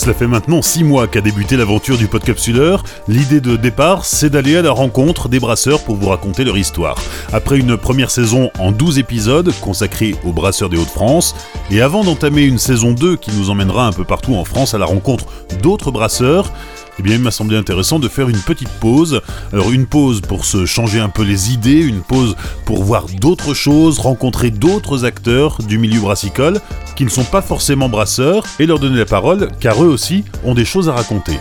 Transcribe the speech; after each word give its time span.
Cela 0.00 0.14
fait 0.14 0.26
maintenant 0.26 0.62
6 0.62 0.84
mois 0.84 1.08
qu'a 1.08 1.20
débuté 1.20 1.58
l'aventure 1.58 1.98
du 1.98 2.06
Podcapsuleur. 2.06 2.84
L'idée 3.06 3.42
de 3.42 3.56
départ, 3.56 4.06
c'est 4.06 4.30
d'aller 4.30 4.56
à 4.56 4.62
la 4.62 4.70
rencontre 4.70 5.28
des 5.28 5.38
brasseurs 5.38 5.84
pour 5.84 5.96
vous 5.96 6.08
raconter 6.08 6.42
leur 6.42 6.56
histoire. 6.56 6.96
Après 7.34 7.58
une 7.58 7.76
première 7.76 8.10
saison 8.10 8.50
en 8.58 8.72
12 8.72 8.98
épisodes 8.98 9.52
consacrés 9.60 10.14
aux 10.24 10.32
brasseurs 10.32 10.70
des 10.70 10.78
Hauts-de-France, 10.78 11.34
et 11.70 11.82
avant 11.82 12.02
d'entamer 12.02 12.44
une 12.44 12.56
saison 12.56 12.92
2 12.92 13.16
qui 13.16 13.30
nous 13.32 13.50
emmènera 13.50 13.86
un 13.86 13.92
peu 13.92 14.04
partout 14.04 14.36
en 14.36 14.46
France 14.46 14.72
à 14.72 14.78
la 14.78 14.86
rencontre 14.86 15.26
d'autres 15.62 15.90
brasseurs, 15.90 16.50
eh 17.00 17.02
bien, 17.02 17.14
il 17.14 17.22
m'a 17.22 17.30
semblé 17.30 17.56
intéressant 17.56 17.98
de 17.98 18.08
faire 18.08 18.28
une 18.28 18.40
petite 18.40 18.68
pause. 18.68 19.22
Alors, 19.54 19.70
une 19.70 19.86
pause 19.86 20.20
pour 20.20 20.44
se 20.44 20.66
changer 20.66 21.00
un 21.00 21.08
peu 21.08 21.22
les 21.22 21.50
idées, 21.50 21.80
une 21.80 22.02
pause 22.02 22.36
pour 22.66 22.84
voir 22.84 23.06
d'autres 23.06 23.54
choses, 23.54 23.98
rencontrer 23.98 24.50
d'autres 24.50 25.06
acteurs 25.06 25.62
du 25.62 25.78
milieu 25.78 26.00
brassicole 26.00 26.60
qui 26.96 27.06
ne 27.06 27.08
sont 27.08 27.24
pas 27.24 27.40
forcément 27.40 27.88
brasseurs 27.88 28.44
et 28.58 28.66
leur 28.66 28.78
donner 28.78 28.98
la 28.98 29.06
parole 29.06 29.48
car 29.60 29.82
eux 29.82 29.88
aussi 29.88 30.24
ont 30.44 30.52
des 30.52 30.66
choses 30.66 30.90
à 30.90 30.92
raconter. 30.92 31.38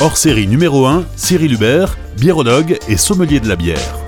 Hors 0.00 0.16
série 0.16 0.48
numéro 0.48 0.86
1, 0.86 1.04
Cyril 1.14 1.52
Hubert, 1.52 1.96
biérologue 2.18 2.76
et 2.88 2.96
sommelier 2.96 3.38
de 3.38 3.48
la 3.48 3.54
bière. 3.54 4.01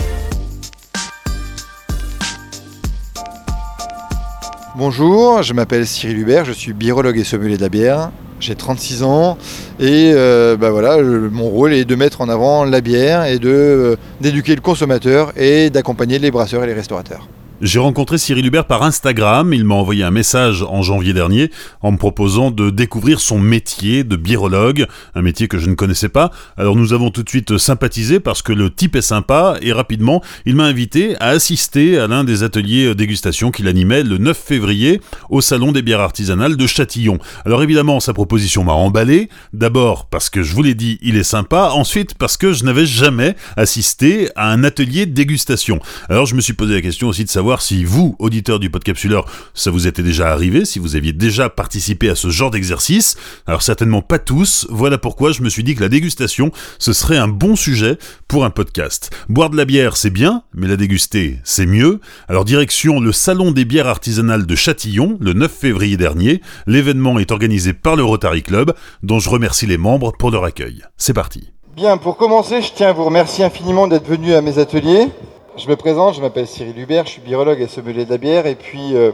Bonjour, 4.77 5.45
je 5.45 5.53
m'appelle 5.53 5.87
Cyril 5.87 6.19
Hubert, 6.19 6.45
je 6.45 6.51
suis 6.51 6.73
birologue 6.73 7.17
et 7.17 7.23
sommelier 7.23 7.57
de 7.57 7.63
la 7.63 7.69
bière. 7.69 8.11
J'ai 8.41 8.57
36 8.57 9.05
ans 9.05 9.39
et 9.79 10.11
euh, 10.13 10.57
bah 10.57 10.73
voilà, 10.73 11.01
mon 11.01 11.49
rôle 11.49 11.73
est 11.73 11.85
de 11.85 11.95
mettre 11.95 12.21
en 12.23 12.29
avant 12.29 12.65
la 12.65 12.81
bière 12.81 13.25
et 13.25 13.39
euh, 13.45 13.95
d'éduquer 14.21 14.57
le 14.57 14.61
consommateur 14.61 15.33
et 15.37 15.71
d'accompagner 15.71 16.19
les 16.19 16.33
brasseurs 16.33 16.65
et 16.65 16.67
les 16.67 16.73
restaurateurs. 16.73 17.29
J'ai 17.61 17.79
rencontré 17.79 18.19
Cyril 18.19 18.45
Hubert 18.47 18.67
par 18.67 18.83
Instagram, 18.83 19.55
il 19.55 19.65
m'a 19.65 19.77
envoyé 19.77 20.03
un 20.03 20.11
message 20.11 20.65
en 20.69 20.83
janvier 20.83 21.13
dernier 21.13 21.53
en 21.83 21.93
me 21.93 21.97
proposant 21.97 22.51
de 22.51 22.69
découvrir 22.69 23.21
son 23.21 23.39
métier 23.39 24.03
de 24.03 24.17
birologue, 24.17 24.87
un 25.15 25.23
métier 25.23 25.47
que 25.47 25.59
je 25.59 25.71
ne 25.71 25.77
connaissais 25.77 26.09
pas. 26.09 26.33
Alors 26.57 26.75
nous 26.75 26.93
avons 26.93 27.11
tout 27.11 27.23
de 27.23 27.29
suite 27.29 27.57
sympathisé 27.57 28.19
parce 28.19 28.43
que 28.43 28.53
le 28.53 28.71
type 28.71 28.97
est 28.97 29.03
sympa 29.03 29.57
et 29.63 29.73
rapidement 29.73 30.21
il 30.47 30.57
m'a 30.57 30.65
invité 30.65 31.15
à 31.21 31.29
assister 31.29 31.97
à 31.97 32.09
l'un 32.09 32.25
des 32.25 32.43
ateliers 32.43 32.93
dégustation 32.97 33.53
qu'il 33.53 33.69
animait 33.69 34.03
le 34.03 34.19
9 34.19 34.37
février 34.37 35.01
au 35.31 35.41
Salon 35.41 35.71
des 35.71 35.83
bières 35.83 36.01
artisanales 36.01 36.57
de 36.57 36.67
Châtillon. 36.67 37.21
Alors 37.47 37.63
évidemment 37.63 38.01
sa 38.01 38.13
proposition 38.13 38.65
m'a 38.65 38.73
emballé, 38.73 39.29
d'abord 39.53 40.07
parce 40.07 40.29
que 40.29 40.43
je 40.43 40.53
vous 40.55 40.63
l'ai 40.65 40.75
dit 40.75 40.99
il 41.03 41.17
est 41.17 41.23
sympa, 41.23 41.71
ensuite 41.73 42.15
parce 42.15 42.37
que 42.37 42.53
je 42.53 42.65
n'avais 42.65 42.85
jamais 42.85 43.37
assisté 43.57 44.29
à 44.35 44.51
un 44.51 44.65
atelier 44.65 45.07
dégustation. 45.07 45.79
Alors 46.09 46.27
je 46.27 46.35
me 46.35 46.41
suis 46.41 46.55
posé 46.55 46.75
la 46.75 46.83
question 46.83 47.07
aussi 47.07 47.25
de 47.25 47.31
savoir 47.31 47.44
voir 47.45 47.61
si 47.61 47.85
vous, 47.85 48.17
auditeur 48.19 48.59
du 48.59 48.71
Podcapsuleur, 48.71 49.27
ça 49.53 49.71
vous 49.71 49.87
était 49.87 50.03
déjà 50.03 50.33
arrivé, 50.33 50.65
si 50.65 50.79
vous 50.79 50.97
aviez 50.97 51.13
déjà 51.13 51.51
participé 51.51 52.09
à 52.09 52.15
ce 52.15 52.31
genre 52.31 52.51
d'exercice. 52.51 53.17
Alors 53.47 53.61
certainement 53.61 54.01
pas 54.01 54.19
tous, 54.19 54.67
voilà 54.71 54.97
pourquoi 54.97 55.31
je 55.31 55.43
me 55.43 55.51
suis 55.51 55.63
dit 55.63 55.75
que 55.75 55.83
la 55.83 55.91
dégustation, 55.91 56.53
ce 56.79 56.95
serait 56.95 57.19
un 57.19 57.29
bon 57.29 57.55
sujet 57.55 57.99
pour 58.29 58.47
un 58.47 58.51
podcast. 58.51 59.11
Boire 59.29 59.51
de 59.51 59.59
la 59.59 59.67
bière, 59.67 59.99
c'est 59.99 60.09
bien, 60.09 60.43
mais 60.55 60.67
la 60.67 60.77
déguster, 60.77 61.39
c'est 61.45 61.67
mieux. 61.67 62.01
Alors 62.29 62.47
direction 62.47 62.99
le 62.99 63.13
Salon 63.13 63.53
des 63.53 63.67
bières 63.67 63.89
artisanales 63.89 64.47
de 64.47 64.55
Châtillon, 64.57 65.19
le 65.21 65.35
9 65.35 65.53
février 65.53 65.99
dernier. 65.99 66.41
L'événement 66.67 67.19
est 67.19 67.31
organisé 67.31 67.75
par 67.75 67.95
le 67.95 68.05
Rotary 68.05 68.43
Club, 68.43 68.73
dont 69.03 69.19
je 69.19 69.29
remercie 69.29 69.67
les 69.67 69.77
membres 69.77 70.15
pour 70.19 70.31
leur 70.31 70.45
accueil. 70.45 70.83
C'est 70.97 71.13
parti. 71.13 71.53
Bien, 71.77 71.99
pour 71.99 72.17
commencer, 72.17 72.63
je 72.63 72.73
tiens 72.75 72.89
à 72.89 72.93
vous 72.93 73.05
remercier 73.05 73.45
infiniment 73.45 73.87
d'être 73.87 74.07
venu 74.07 74.33
à 74.33 74.41
mes 74.41 74.59
ateliers. 74.59 75.09
Je 75.57 75.69
me 75.69 75.77
présente, 75.77 76.15
je 76.15 76.21
m'appelle 76.21 76.49
Cyril 76.49 76.77
Hubert, 76.77 77.07
je 77.07 77.13
suis 77.13 77.21
birologue 77.21 77.61
et 77.61 77.69
sommelier 77.69 78.05
de 78.05 78.11
la 78.11 78.19
bière 78.19 78.45
et 78.47 78.57
puis 78.57 78.97
euh, 78.97 79.13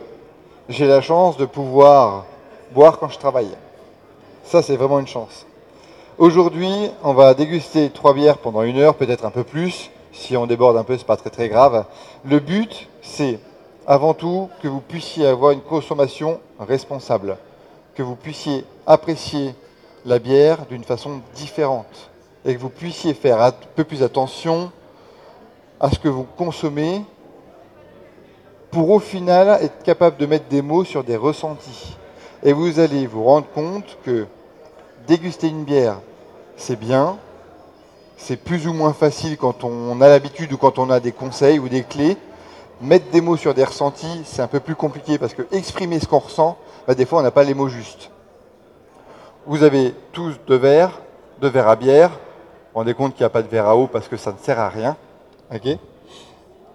j'ai 0.70 0.86
la 0.86 1.02
chance 1.02 1.36
de 1.36 1.44
pouvoir 1.44 2.24
boire 2.72 2.98
quand 2.98 3.10
je 3.10 3.18
travaille. 3.18 3.50
Ça, 4.44 4.62
c'est 4.62 4.76
vraiment 4.76 5.00
une 5.00 5.06
chance. 5.06 5.44
Aujourd'hui, 6.16 6.72
on 7.04 7.12
va 7.12 7.34
déguster 7.34 7.90
trois 7.90 8.14
bières 8.14 8.38
pendant 8.38 8.62
une 8.62 8.78
heure, 8.78 8.94
peut-être 8.94 9.26
un 9.26 9.30
peu 9.30 9.44
plus. 9.44 9.90
Si 10.12 10.34
on 10.34 10.46
déborde 10.46 10.78
un 10.78 10.82
peu, 10.82 10.96
c'est 10.96 11.06
pas 11.06 11.18
très 11.18 11.28
très 11.28 11.50
grave. 11.50 11.84
Le 12.24 12.40
but, 12.40 12.88
c'est 13.02 13.38
avant 13.86 14.14
tout 14.14 14.48
que 14.62 14.68
vous 14.68 14.80
puissiez 14.80 15.26
avoir 15.26 15.50
une 15.50 15.60
consommation 15.60 16.40
responsable, 16.58 17.36
que 17.94 18.02
vous 18.02 18.16
puissiez 18.16 18.64
apprécier 18.86 19.54
la 20.06 20.18
bière 20.18 20.64
d'une 20.70 20.84
façon 20.84 21.20
différente 21.34 22.08
et 22.46 22.54
que 22.54 22.60
vous 22.60 22.70
puissiez 22.70 23.12
faire 23.12 23.42
un 23.42 23.52
peu 23.76 23.84
plus 23.84 24.02
attention 24.02 24.72
à 25.80 25.90
ce 25.90 25.98
que 25.98 26.08
vous 26.08 26.26
consommez 26.36 27.02
pour 28.70 28.90
au 28.90 29.00
final 29.00 29.58
être 29.62 29.82
capable 29.82 30.16
de 30.18 30.26
mettre 30.26 30.46
des 30.48 30.62
mots 30.62 30.84
sur 30.84 31.02
des 31.02 31.16
ressentis. 31.16 31.96
Et 32.42 32.52
vous 32.52 32.78
allez 32.78 33.06
vous 33.06 33.24
rendre 33.24 33.46
compte 33.54 33.98
que 34.04 34.26
déguster 35.06 35.48
une 35.48 35.64
bière, 35.64 35.98
c'est 36.56 36.78
bien, 36.78 37.16
c'est 38.16 38.36
plus 38.36 38.68
ou 38.68 38.72
moins 38.72 38.92
facile 38.92 39.36
quand 39.36 39.64
on 39.64 40.00
a 40.00 40.08
l'habitude 40.08 40.52
ou 40.52 40.58
quand 40.58 40.78
on 40.78 40.90
a 40.90 41.00
des 41.00 41.12
conseils 41.12 41.58
ou 41.58 41.68
des 41.68 41.82
clés. 41.82 42.16
Mettre 42.82 43.10
des 43.10 43.20
mots 43.20 43.36
sur 43.36 43.52
des 43.52 43.64
ressentis, 43.64 44.22
c'est 44.24 44.40
un 44.40 44.46
peu 44.46 44.60
plus 44.60 44.74
compliqué 44.74 45.18
parce 45.18 45.34
que 45.34 45.42
exprimer 45.52 46.00
ce 46.00 46.06
qu'on 46.06 46.18
ressent, 46.18 46.56
bah, 46.86 46.94
des 46.94 47.04
fois 47.04 47.20
on 47.20 47.22
n'a 47.22 47.30
pas 47.30 47.44
les 47.44 47.54
mots 47.54 47.68
justes. 47.68 48.10
Vous 49.46 49.62
avez 49.62 49.94
tous 50.12 50.34
deux 50.46 50.56
verres, 50.56 51.00
deux 51.40 51.48
verres 51.48 51.68
à 51.68 51.76
bière. 51.76 52.10
Vous 52.10 52.16
vous 52.74 52.78
rendez 52.78 52.94
compte 52.94 53.14
qu'il 53.14 53.22
n'y 53.22 53.26
a 53.26 53.30
pas 53.30 53.42
de 53.42 53.48
verre 53.48 53.66
à 53.66 53.76
eau 53.76 53.86
parce 53.86 54.08
que 54.08 54.16
ça 54.16 54.32
ne 54.32 54.38
sert 54.38 54.58
à 54.58 54.68
rien. 54.68 54.96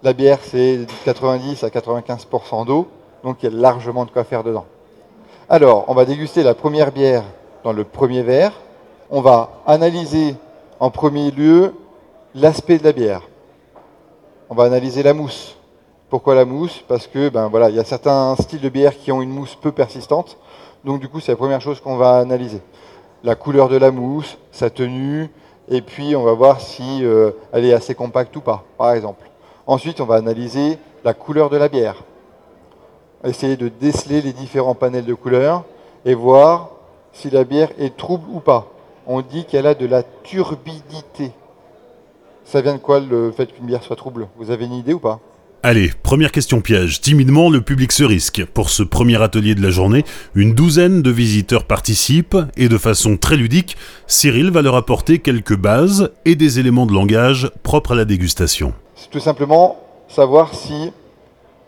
La 0.02 0.12
bière, 0.12 0.38
c'est 0.42 0.86
90 1.04 1.64
à 1.64 1.68
95% 1.68 2.66
d'eau, 2.66 2.88
donc 3.24 3.42
il 3.42 3.50
y 3.50 3.54
a 3.54 3.58
largement 3.58 4.04
de 4.04 4.10
quoi 4.10 4.24
faire 4.24 4.44
dedans. 4.44 4.66
Alors, 5.48 5.86
on 5.88 5.94
va 5.94 6.04
déguster 6.04 6.42
la 6.42 6.54
première 6.54 6.92
bière 6.92 7.24
dans 7.64 7.72
le 7.72 7.84
premier 7.84 8.22
verre. 8.22 8.52
On 9.10 9.22
va 9.22 9.62
analyser 9.66 10.34
en 10.78 10.90
premier 10.90 11.30
lieu 11.30 11.72
l'aspect 12.34 12.78
de 12.78 12.84
la 12.84 12.92
bière. 12.92 13.22
On 14.50 14.54
va 14.54 14.64
analyser 14.64 15.02
la 15.02 15.14
mousse. 15.14 15.56
Pourquoi 16.10 16.34
la 16.34 16.44
mousse? 16.44 16.84
Parce 16.86 17.06
que 17.06 17.30
ben 17.30 17.48
voilà, 17.48 17.70
il 17.70 17.76
y 17.76 17.80
a 17.80 17.84
certains 17.84 18.36
styles 18.36 18.60
de 18.60 18.68
bière 18.68 18.96
qui 18.98 19.10
ont 19.10 19.22
une 19.22 19.30
mousse 19.30 19.56
peu 19.56 19.72
persistante. 19.72 20.36
Donc 20.84 21.00
du 21.00 21.08
coup, 21.08 21.20
c'est 21.20 21.32
la 21.32 21.36
première 21.36 21.62
chose 21.62 21.80
qu'on 21.80 21.96
va 21.96 22.18
analyser. 22.18 22.60
La 23.24 23.36
couleur 23.36 23.68
de 23.68 23.76
la 23.76 23.90
mousse, 23.90 24.36
sa 24.52 24.68
tenue, 24.68 25.30
et 25.68 25.80
puis 25.80 26.14
on 26.14 26.22
va 26.22 26.32
voir 26.32 26.60
si 26.60 27.04
euh, 27.04 27.32
elle 27.52 27.64
est 27.64 27.72
assez 27.72 27.94
compacte 27.94 28.34
ou 28.36 28.40
pas, 28.40 28.64
par 28.78 28.92
exemple. 28.92 29.28
Ensuite, 29.66 30.00
on 30.00 30.04
va 30.04 30.16
analyser 30.16 30.78
la 31.04 31.14
couleur 31.14 31.50
de 31.50 31.56
la 31.56 31.68
bière. 31.68 32.04
Essayer 33.24 33.56
de 33.56 33.68
déceler 33.68 34.22
les 34.22 34.32
différents 34.32 34.74
panels 34.74 35.04
de 35.04 35.14
couleurs 35.14 35.64
et 36.04 36.14
voir 36.14 36.70
si 37.12 37.30
la 37.30 37.44
bière 37.44 37.70
est 37.78 37.96
trouble 37.96 38.28
ou 38.30 38.40
pas. 38.40 38.68
On 39.06 39.22
dit 39.22 39.44
qu'elle 39.44 39.66
a 39.66 39.74
de 39.74 39.86
la 39.86 40.02
turbidité. 40.22 41.32
Ça 42.44 42.60
vient 42.60 42.74
de 42.74 42.78
quoi 42.78 43.00
le 43.00 43.32
fait 43.32 43.46
qu'une 43.46 43.66
bière 43.66 43.82
soit 43.82 43.96
trouble? 43.96 44.28
Vous 44.36 44.50
avez 44.50 44.66
une 44.66 44.74
idée 44.74 44.94
ou 44.94 45.00
pas? 45.00 45.18
Allez, 45.68 45.90
première 46.04 46.30
question 46.30 46.60
piège. 46.60 47.00
Timidement, 47.00 47.50
le 47.50 47.60
public 47.60 47.90
se 47.90 48.04
risque. 48.04 48.44
Pour 48.54 48.70
ce 48.70 48.84
premier 48.84 49.20
atelier 49.20 49.56
de 49.56 49.62
la 49.62 49.70
journée, 49.70 50.04
une 50.36 50.54
douzaine 50.54 51.02
de 51.02 51.10
visiteurs 51.10 51.64
participent 51.64 52.36
et 52.56 52.68
de 52.68 52.78
façon 52.78 53.16
très 53.16 53.36
ludique, 53.36 53.76
Cyril 54.06 54.52
va 54.52 54.62
leur 54.62 54.76
apporter 54.76 55.18
quelques 55.18 55.56
bases 55.56 56.12
et 56.24 56.36
des 56.36 56.60
éléments 56.60 56.86
de 56.86 56.92
langage 56.92 57.50
propres 57.64 57.94
à 57.94 57.94
la 57.96 58.04
dégustation. 58.04 58.74
C'est 58.94 59.10
tout 59.10 59.18
simplement 59.18 59.76
savoir 60.06 60.54
si 60.54 60.92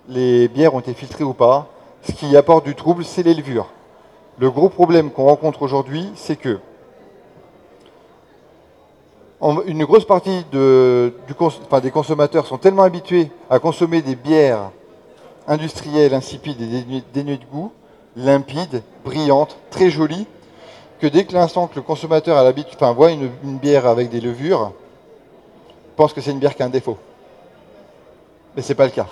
les 0.08 0.46
bières 0.46 0.74
ont 0.74 0.80
été 0.80 0.94
filtrées 0.94 1.24
ou 1.24 1.34
pas. 1.34 1.68
Ce 2.02 2.12
qui 2.12 2.36
apporte 2.36 2.64
du 2.64 2.76
trouble, 2.76 3.04
c'est 3.04 3.24
les 3.24 3.34
levures. 3.34 3.72
Le 4.38 4.48
gros 4.48 4.68
problème 4.68 5.10
qu'on 5.10 5.24
rencontre 5.24 5.62
aujourd'hui, 5.62 6.06
c'est 6.14 6.36
que 6.36 6.60
une 9.40 9.84
grosse 9.84 10.04
partie 10.04 10.44
des 10.52 11.90
consommateurs 11.92 12.46
sont 12.46 12.58
tellement 12.58 12.82
habitués 12.82 13.30
à 13.48 13.58
consommer 13.58 14.02
des 14.02 14.16
bières 14.16 14.70
industrielles, 15.46 16.12
insipides 16.12 16.60
et 16.60 17.02
dénuées 17.14 17.38
de 17.38 17.44
goût, 17.44 17.72
limpides, 18.16 18.82
brillantes, 19.04 19.56
très 19.70 19.90
jolies, 19.90 20.26
que 21.00 21.06
dès 21.06 21.24
que 21.24 21.32
l'instant 21.32 21.68
que 21.68 21.76
le 21.76 21.82
consommateur 21.82 22.52
voit 22.94 23.12
une, 23.12 23.30
bière 23.44 23.86
avec 23.86 24.10
des 24.10 24.20
levures, 24.20 24.72
pense 25.96 26.12
que 26.12 26.20
c'est 26.20 26.32
une 26.32 26.38
bière 26.38 26.54
qui 26.54 26.62
a 26.62 26.66
un 26.66 26.70
défaut. 26.70 26.98
Mais 28.56 28.62
ce 28.62 28.68
n'est 28.68 28.74
pas 28.74 28.86
le 28.86 28.90
cas. 28.90 29.06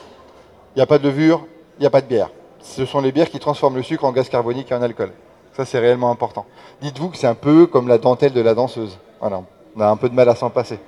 Il 0.75 0.79
n'y 0.79 0.83
a 0.83 0.87
pas 0.87 0.99
de 0.99 1.05
levure, 1.05 1.47
il 1.79 1.83
n'y 1.83 1.87
a 1.87 1.91
pas 1.91 2.01
de 2.01 2.07
bière. 2.07 2.31
Ce 2.61 2.85
sont 2.85 3.01
les 3.01 3.13
bières 3.13 3.31
qui 3.31 3.39
transforment 3.39 3.77
le 3.77 3.83
sucre 3.83 4.05
en 4.05 4.13
gaz 4.13 4.29
carbonique 4.29 4.73
et 4.73 4.75
en 4.75 4.83
alcool. 4.83 5.13
Ça, 5.57 5.65
c'est 5.65 5.79
réellement 5.79 6.11
important. 6.11 6.45
Dites-vous 6.83 7.11
que 7.11 7.17
c'est 7.17 7.27
un 7.27 7.35
peu 7.35 7.67
comme 7.67 7.89
la 7.89 7.99
dentelle 7.99 8.33
de 8.33 8.41
la 8.41 8.55
danseuse. 8.55 8.99
Voilà. 9.21 9.43
On 9.77 9.81
a 9.81 9.89
un 9.89 9.97
peu 9.97 10.09
de 10.09 10.15
mal 10.15 10.29
à 10.29 10.35
s'en 10.35 10.51
passer. 10.51 10.79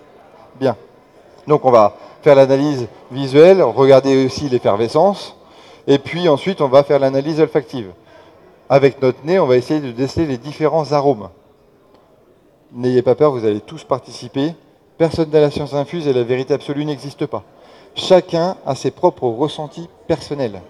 Bien. 0.59 0.77
Donc 1.47 1.65
on 1.65 1.71
va 1.71 1.95
faire 2.23 2.35
l'analyse 2.35 2.89
visuelle, 3.11 3.63
regarder 3.63 4.25
aussi 4.25 4.49
l'effervescence, 4.49 5.37
et 5.87 5.99
puis 5.99 6.29
ensuite 6.29 6.61
on 6.61 6.69
va 6.69 6.83
faire 6.83 6.99
l'analyse 6.99 7.41
olfactive. 7.41 7.93
Avec 8.69 9.01
notre 9.01 9.25
nez, 9.25 9.39
on 9.39 9.47
va 9.47 9.57
essayer 9.57 9.81
de 9.81 9.93
déceler 9.93 10.27
les 10.27 10.37
différents 10.39 10.93
arômes. 10.93 11.29
N'ayez 12.73 13.03
pas 13.03 13.15
peur, 13.15 13.33
vous 13.33 13.47
allez 13.47 13.61
tous 13.61 13.85
participer. 13.85 14.55
Personne 14.99 15.31
n'a 15.31 15.41
la 15.41 15.51
science 15.51 15.73
infuse 15.75 16.07
et 16.07 16.13
la 16.13 16.23
vérité 16.23 16.53
absolue 16.53 16.85
n'existe 16.85 17.27
pas. 17.27 17.45
chacun 17.95 18.57
a 18.67 18.75
ses 18.75 18.91
propres 18.91 19.27
ressentis 19.29 19.89
personnels. 20.07 20.61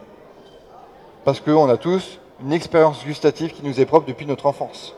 Parce 1.24 1.40
qu'on 1.40 1.68
a 1.68 1.76
tous 1.76 2.20
une 2.40 2.52
expérience 2.52 3.04
gustative 3.04 3.52
qui 3.52 3.64
nous 3.64 3.80
est 3.80 3.86
propre 3.86 4.06
depuis 4.06 4.26
notre 4.26 4.46
enfance. 4.46 4.94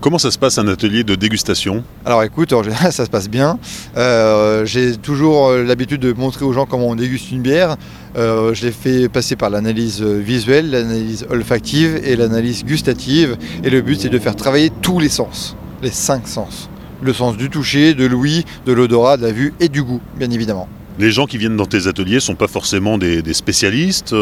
Comment 0.00 0.18
ça 0.18 0.30
se 0.30 0.38
passe 0.38 0.58
un 0.58 0.68
atelier 0.68 1.02
de 1.02 1.16
dégustation? 1.16 1.82
Alors 2.04 2.22
écoute, 2.22 2.52
en 2.52 2.62
général 2.62 2.92
ça 2.92 3.04
se 3.04 3.10
passe 3.10 3.28
bien. 3.28 3.58
Euh, 3.96 4.64
j'ai 4.64 4.96
toujours 4.96 5.48
euh, 5.48 5.64
l'habitude 5.64 6.00
de 6.00 6.12
montrer 6.12 6.44
aux 6.44 6.52
gens 6.52 6.66
comment 6.66 6.86
on 6.86 6.94
déguste 6.94 7.32
une 7.32 7.42
bière. 7.42 7.76
Euh, 8.16 8.54
je 8.54 8.66
l'ai 8.66 8.72
fait 8.72 9.08
passer 9.08 9.34
par 9.34 9.50
l'analyse 9.50 10.00
visuelle, 10.00 10.70
l'analyse 10.70 11.26
olfactive 11.30 12.00
et 12.04 12.14
l'analyse 12.14 12.64
gustative. 12.64 13.36
Et 13.64 13.70
le 13.70 13.80
but 13.80 14.00
c'est 14.00 14.08
de 14.08 14.18
faire 14.20 14.36
travailler 14.36 14.70
tous 14.82 15.00
les 15.00 15.08
sens, 15.08 15.56
les 15.82 15.90
cinq 15.90 16.28
sens. 16.28 16.70
Le 17.02 17.12
sens 17.12 17.36
du 17.36 17.50
toucher, 17.50 17.94
de 17.94 18.06
l'ouïe, 18.06 18.44
de 18.66 18.72
l'odorat, 18.72 19.16
de 19.16 19.22
la 19.22 19.32
vue 19.32 19.52
et 19.58 19.68
du 19.68 19.82
goût, 19.82 20.00
bien 20.16 20.30
évidemment. 20.30 20.68
Les 21.00 21.10
gens 21.10 21.26
qui 21.26 21.38
viennent 21.38 21.56
dans 21.56 21.66
tes 21.66 21.88
ateliers 21.88 22.16
ne 22.16 22.20
sont 22.20 22.34
pas 22.34 22.48
forcément 22.48 22.98
des, 22.98 23.22
spécialistes. 23.32 24.14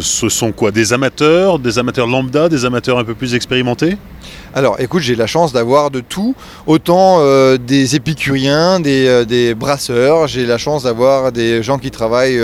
ce 0.00 0.28
sont 0.28 0.50
quoi? 0.50 0.72
Des 0.72 0.92
amateurs, 0.92 1.60
des 1.60 1.78
amateurs 1.78 2.08
lambda, 2.08 2.48
des 2.48 2.64
amateurs 2.64 2.98
un 2.98 3.04
peu 3.04 3.14
plus 3.14 3.36
expérimentés? 3.36 3.96
Alors 4.54 4.80
écoute, 4.80 5.02
j'ai 5.02 5.14
la 5.14 5.26
chance 5.26 5.52
d'avoir 5.52 5.90
de 5.90 6.00
tout, 6.00 6.34
autant 6.66 7.18
euh, 7.20 7.56
des 7.56 7.96
épicuriens, 7.96 8.80
des, 8.80 9.06
euh, 9.08 9.54
brasseurs, 9.54 10.26
j'ai 10.26 10.44
la 10.44 10.58
chance 10.58 10.82
d'avoir 10.82 11.32
des 11.32 11.62
gens 11.62 11.78
qui 11.78 11.90
travaillent 11.90 12.38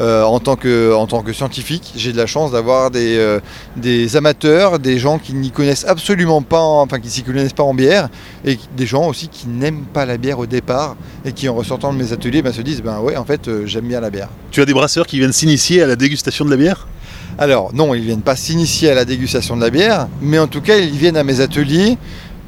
euh, 0.00 0.22
en, 0.24 0.40
tant 0.40 0.56
que, 0.56 1.32
scientifiques, 1.32 1.92
j'ai 1.96 2.12
de 2.12 2.16
la 2.16 2.26
chance 2.26 2.50
d'avoir 2.50 2.90
des, 2.90 3.38
des 3.76 4.16
amateurs, 4.16 4.78
des 4.78 4.98
gens 4.98 5.18
qui 5.18 5.32
n'y 5.34 5.50
connaissent 5.50 5.86
absolument 5.86 6.42
pas, 6.42 6.60
enfin 6.60 6.98
qui 6.98 7.10
s'y 7.10 7.22
connaissent 7.22 7.52
pas 7.52 7.62
en 7.62 7.74
bière, 7.74 8.08
et 8.44 8.58
des 8.76 8.86
gens 8.86 9.06
aussi 9.06 9.28
qui 9.28 9.46
n'aiment 9.46 9.84
pas 9.92 10.06
la 10.06 10.16
bière 10.16 10.40
au 10.40 10.46
départ, 10.46 10.96
et 11.24 11.32
qui 11.32 11.48
en 11.48 11.54
ressortant 11.54 11.92
de 11.92 11.98
mes 11.98 12.12
ateliers 12.12 12.42
ben, 12.42 12.52
se 12.52 12.62
disent, 12.62 12.82
ben 12.82 12.98
ouais 12.98 13.16
en 13.16 13.24
fait 13.24 13.48
j'aime 13.64 13.86
bien 13.86 14.00
la 14.00 14.10
bière. 14.10 14.28
Tu 14.50 14.60
as 14.60 14.66
des 14.66 14.74
brasseurs 14.74 15.06
qui 15.06 15.18
viennent 15.18 15.32
s'initier 15.32 15.82
à 15.82 15.86
la 15.86 15.96
dégustation 15.96 16.44
de 16.44 16.50
la 16.50 16.56
bière? 16.56 16.86
Alors 17.38 17.74
non, 17.74 17.94
ils 17.94 18.00
ne 18.00 18.06
viennent 18.06 18.22
pas 18.22 18.36
s'initier 18.36 18.90
à 18.90 18.94
la 18.94 19.04
dégustation 19.04 19.56
de 19.56 19.60
la 19.60 19.70
bière, 19.70 20.08
mais 20.20 20.38
en 20.38 20.46
tout 20.46 20.60
cas 20.60 20.76
ils 20.76 20.96
viennent 20.96 21.16
à 21.16 21.24
mes 21.24 21.40
ateliers 21.40 21.98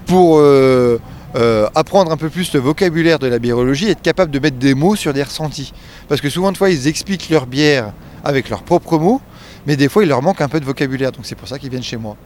pour 0.06 0.38
euh, 0.38 1.00
euh, 1.34 1.68
apprendre 1.74 2.12
un 2.12 2.16
peu 2.16 2.30
plus 2.30 2.52
le 2.54 2.60
vocabulaire 2.60 3.18
de 3.18 3.26
la 3.26 3.38
biérologie 3.38 3.88
et 3.88 3.90
être 3.90 4.02
capable 4.02 4.30
de 4.30 4.38
mettre 4.38 4.58
des 4.58 4.74
mots 4.74 4.94
sur 4.94 5.12
des 5.12 5.22
ressentis. 5.22 5.72
Parce 6.08 6.20
que 6.20 6.30
souvent 6.30 6.52
de 6.52 6.56
fois 6.56 6.70
ils 6.70 6.86
expliquent 6.86 7.28
leur 7.30 7.46
bière 7.46 7.92
avec 8.22 8.48
leurs 8.48 8.62
propres 8.62 8.98
mots, 8.98 9.20
mais 9.66 9.76
des 9.76 9.88
fois 9.88 10.04
il 10.04 10.08
leur 10.08 10.22
manque 10.22 10.40
un 10.40 10.48
peu 10.48 10.60
de 10.60 10.64
vocabulaire, 10.64 11.10
donc 11.10 11.26
c'est 11.26 11.34
pour 11.34 11.48
ça 11.48 11.58
qu'ils 11.58 11.70
viennent 11.70 11.82
chez 11.82 11.96
moi. 11.96 12.16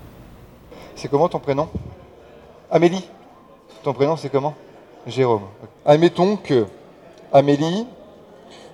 C'est 0.96 1.08
comment 1.08 1.28
ton 1.28 1.38
prénom? 1.38 1.68
Amélie. 2.70 3.04
Ton 3.82 3.94
prénom 3.94 4.16
c'est 4.18 4.28
comment? 4.28 4.54
Jérôme. 5.06 5.44
Admettons 5.86 6.36
que 6.36 6.66
Amélie, 7.32 7.86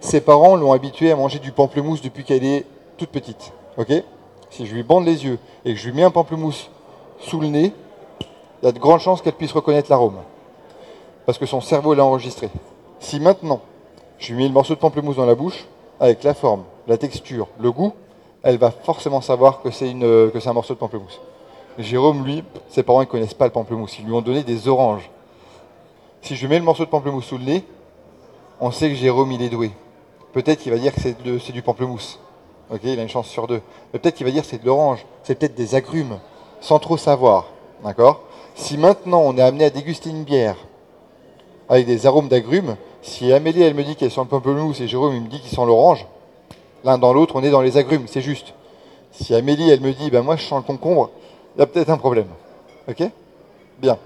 ses 0.01 0.21
parents 0.21 0.57
l'ont 0.57 0.73
habituée 0.73 1.13
à 1.13 1.17
manger 1.17 1.39
du 1.39 1.53
pamplemousse 1.53 2.03
depuis 2.03 2.25
qu'elle 2.25 2.45
est 2.45 2.67
toute 2.97 3.11
petite. 3.11 3.53
Ok? 3.79 3.93
Si 4.51 4.67
je 4.67 4.75
lui 4.75 4.83
bande 4.83 5.05
les 5.05 5.25
yeux 5.25 5.39
et 5.65 5.75
que 5.75 5.79
je 5.79 5.89
lui 5.89 5.97
mets 5.97 6.03
un 6.03 6.11
pamplemousse 6.11 6.71
sous 7.21 7.41
le 7.41 7.49
nez, 7.49 7.73
il 8.63 8.67
y 8.67 8.69
a 8.69 8.73
de 8.73 8.79
grandes 8.79 9.01
chances 9.01 9.21
qu'elle 9.23 9.35
puisse 9.35 9.53
reconnaître 9.53 9.91
l'arôme. 9.91 10.19
Parce 11.27 11.39
que 11.39 11.47
son 11.47 11.61
cerveau 11.61 11.95
l'a 11.95 12.05
enregistré. 12.05 12.49
Si 13.01 13.21
maintenant, 13.21 13.61
je 14.19 14.33
lui 14.33 14.43
mets 14.43 14.49
le 14.49 14.55
morceau 14.55 14.75
de 14.75 14.81
pamplemousse 14.81 15.17
dans 15.17 15.27
la 15.27 15.35
bouche, 15.35 15.67
avec 16.01 16.23
la 16.23 16.35
forme, 16.35 16.63
la 16.87 16.97
texture, 16.97 17.49
le 17.59 17.73
goût, 17.73 17.93
elle 18.43 18.59
va 18.59 18.71
forcément 18.71 19.21
savoir 19.21 19.61
que 19.61 19.71
c'est 19.71 19.91
un 19.91 20.53
morceau 20.53 20.75
de 20.75 20.79
pamplemousse. 20.79 21.21
Jérôme, 21.79 22.25
lui, 22.25 22.45
ses 22.71 22.83
parents 22.83 23.01
ne 23.01 23.05
connaissent 23.05 23.35
pas 23.35 23.47
le 23.47 23.53
pamplemousse. 23.53 23.99
Ils 23.99 24.07
lui 24.07 24.13
ont 24.13 24.23
donné 24.23 24.43
des 24.43 24.69
oranges. 24.69 25.11
Si 26.23 26.37
je 26.37 26.41
lui 26.43 26.49
mets 26.49 26.59
le 26.59 26.65
morceau 26.65 26.85
de 26.85 26.91
pamplemousse 26.91 27.27
sous 27.27 27.39
le 27.39 27.45
nez, 27.45 27.65
on 28.61 28.71
sait 28.71 28.89
que 28.89 28.95
Jérôme, 28.95 29.33
il 29.33 29.43
est 29.43 29.51
doué. 29.51 29.73
Peut-être 30.33 30.61
qu'il 30.61 30.73
va 30.73 30.79
dire 30.79 30.95
que 30.95 31.01
c'est 31.01 31.53
du 31.53 31.63
pamplemousse. 31.63 32.19
Ok, 32.71 32.81
il 32.83 32.99
a 32.99 33.03
une 33.03 33.09
chance 33.09 33.29
sur 33.29 33.47
deux. 33.47 33.61
Peut-être 33.93 34.17
qu'il 34.17 34.27
va 34.27 34.33
dire 34.33 34.45
c'est 34.45 34.61
de 34.61 34.67
l'orange, 34.67 35.07
c'est 35.23 35.37
peut-être 35.37 35.55
des 35.55 35.75
agrumes, 35.75 36.19
sans 36.61 36.79
trop 36.79 36.97
savoir. 36.97 37.47
D'accord? 37.85 38.23
Si 38.57 38.77
maintenant 38.77 39.21
on 39.21 39.37
est 39.37 39.43
amené 39.43 39.65
à 39.65 39.71
déguster 39.71 40.11
une 40.11 40.25
bière 40.25 40.57
avec 41.69 41.87
des 41.87 42.07
arômes 42.07 42.29
d'agrumes, 42.29 42.77
si 43.03 43.33
Amélie 43.33 43.63
elle 43.63 43.75
me 43.75 43.85
dit 43.85 43.95
qu'elle 43.95 44.11
sent 44.11 44.21
le 44.21 44.27
pamplemousse 44.27 44.81
et 44.81 44.89
Jérôme 44.89 45.15
il 45.15 45.23
me 45.23 45.29
dit 45.29 45.41
qu'il 45.41 45.51
sent 45.51 45.65
l'orange, 45.65 46.07
l'un 46.85 46.99
dans 46.99 47.13
l'autre 47.13 47.37
on 47.37 47.43
est 47.45 47.51
dans 47.51 47.61
les 47.61 47.77
agrumes, 47.77 48.07
c'est 48.09 48.21
juste. 48.21 48.55
Si 49.13 49.35
Amélie 49.35 49.71
elle 49.71 49.81
me 49.81 49.93
dit 49.93 50.11
ben 50.11 50.23
moi 50.23 50.37
je 50.37 50.45
sens 50.45 50.61
le 50.61 50.67
concombre, 50.67 51.11
il 51.55 51.61
y 51.61 51.63
a 51.63 51.67
peut-être 51.67 51.91
un 51.91 51.99
problème. 51.99 52.29
Ok? 52.89 53.03
Bien. 53.79 53.99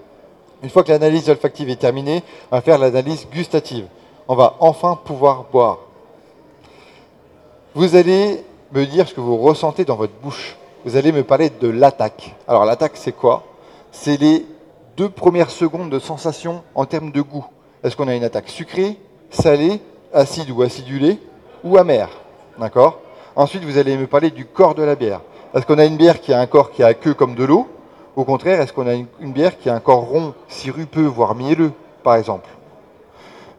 Une 0.63 0.69
fois 0.69 0.85
que 0.85 0.93
l'analyse 0.93 1.31
olfactive 1.31 1.71
est 1.71 1.77
terminée, 1.77 2.23
on 2.51 2.57
va 2.57 2.63
faire 2.63 2.79
l'analyse 2.79 3.27
gustative. 3.33 3.87
On 4.29 4.35
va 4.35 4.57
enfin 4.61 4.99
pouvoir 5.03 5.47
boire. 5.51 5.79
Vous 7.75 7.97
allez 7.97 8.45
me 8.73 8.87
dire 8.87 9.09
ce 9.09 9.15
que 9.15 9.21
vous 9.21 9.37
ressentez 9.37 9.85
dans 9.85 9.97
votre 9.97 10.13
bouche. 10.23 10.57
Vous 10.85 10.97
allez 10.97 11.13
me 11.13 11.25
parler 11.25 11.51
de 11.51 11.69
l'attaque. 11.69 12.35
Alors 12.47 12.65
l'attaque, 12.65 12.93
c'est 12.95 13.13
quoi? 13.13 13.45
C'est 13.93 14.17
les 14.17 14.47
deux 14.97 15.09
premières 15.09 15.51
secondes 15.51 15.91
de 15.91 15.99
sensation 15.99 16.63
en 16.75 16.85
termes 16.85 17.11
de 17.11 17.21
goût. 17.21 17.47
Est-ce 17.83 17.97
qu'on 17.97 18.09
a 18.09 18.15
une 18.15 18.25
attaque 18.25 18.49
sucrée, 18.49 18.97
salée, 19.31 19.81
acide 20.13 20.51
ou 20.51 20.63
acidulée, 20.63 21.19
ou 21.65 21.79
amère? 21.79 22.11
D'accord? 22.59 23.01
Ensuite, 23.37 23.65
vous 23.65 23.79
allez 23.79 23.97
me 23.97 24.07
parler 24.07 24.31
du 24.31 24.45
corps 24.45 24.75
de 24.75 24.83
la 24.83 24.95
bière. 24.95 25.21
Est-ce 25.55 25.67
qu'on 25.67 25.79
a 25.79 25.85
une 25.85 25.97
bière 25.97 26.21
qui 26.21 26.33
a 26.33 26.41
un 26.41 26.47
corps 26.47 26.71
qui 26.71 26.83
a 26.83 26.95
queue 26.95 27.15
comme 27.15 27.35
de 27.35 27.45
l'eau? 27.45 27.69
Au 28.17 28.25
contraire, 28.25 28.61
est-ce 28.61 28.73
qu'on 28.73 28.87
a 28.87 28.95
une 28.95 29.33
bière 29.33 29.59
qui 29.59 29.69
a 29.71 29.75
un 29.75 29.81
corps 29.81 30.09
rond, 30.09 30.35
sirupeux, 30.49 31.07
voire 31.07 31.35
mielleux, 31.35 31.73
par 32.03 32.17
exemple? 32.17 32.49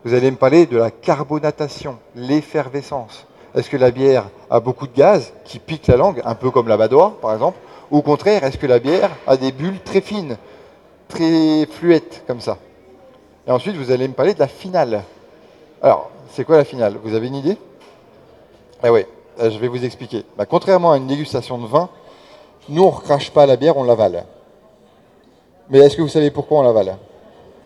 Vous 0.03 0.13
allez 0.13 0.31
me 0.31 0.37
parler 0.37 0.65
de 0.65 0.77
la 0.77 0.91
carbonatation, 0.91 1.97
l'effervescence. 2.15 3.25
Est-ce 3.55 3.69
que 3.69 3.77
la 3.77 3.91
bière 3.91 4.25
a 4.49 4.59
beaucoup 4.59 4.87
de 4.87 4.95
gaz 4.95 5.33
qui 5.43 5.59
piquent 5.59 5.87
la 5.87 5.97
langue, 5.97 6.21
un 6.23 6.35
peu 6.35 6.51
comme 6.51 6.67
la 6.67 6.77
badoie 6.77 7.17
par 7.21 7.33
exemple? 7.33 7.57
Ou 7.89 7.97
au 7.97 8.01
contraire, 8.01 8.43
est-ce 8.45 8.57
que 8.57 8.67
la 8.67 8.79
bière 8.79 9.09
a 9.27 9.35
des 9.35 9.51
bulles 9.51 9.81
très 9.83 9.99
fines, 9.99 10.37
très 11.09 11.65
fluettes 11.65 12.23
comme 12.25 12.39
ça? 12.39 12.57
Et 13.45 13.51
ensuite, 13.51 13.75
vous 13.75 13.91
allez 13.91 14.07
me 14.07 14.13
parler 14.13 14.33
de 14.33 14.39
la 14.39 14.47
finale. 14.47 15.03
Alors, 15.81 16.09
c'est 16.33 16.45
quoi 16.45 16.55
la 16.55 16.63
finale? 16.63 16.95
Vous 17.03 17.13
avez 17.13 17.27
une 17.27 17.35
idée? 17.35 17.57
Eh 18.83 18.89
oui, 18.89 19.05
je 19.37 19.57
vais 19.57 19.67
vous 19.67 19.83
expliquer. 19.83 20.23
Bah, 20.37 20.45
contrairement 20.45 20.93
à 20.93 20.97
une 20.97 21.07
dégustation 21.07 21.57
de 21.57 21.67
vin, 21.67 21.89
nous, 22.69 22.83
on 22.83 22.91
ne 22.91 22.95
recrache 22.95 23.31
pas 23.31 23.45
la 23.45 23.57
bière, 23.57 23.75
on 23.75 23.83
l'avale. 23.83 24.23
Mais 25.69 25.79
est-ce 25.79 25.97
que 25.97 26.01
vous 26.01 26.07
savez 26.07 26.31
pourquoi 26.31 26.59
on 26.59 26.61
l'avale? 26.61 26.95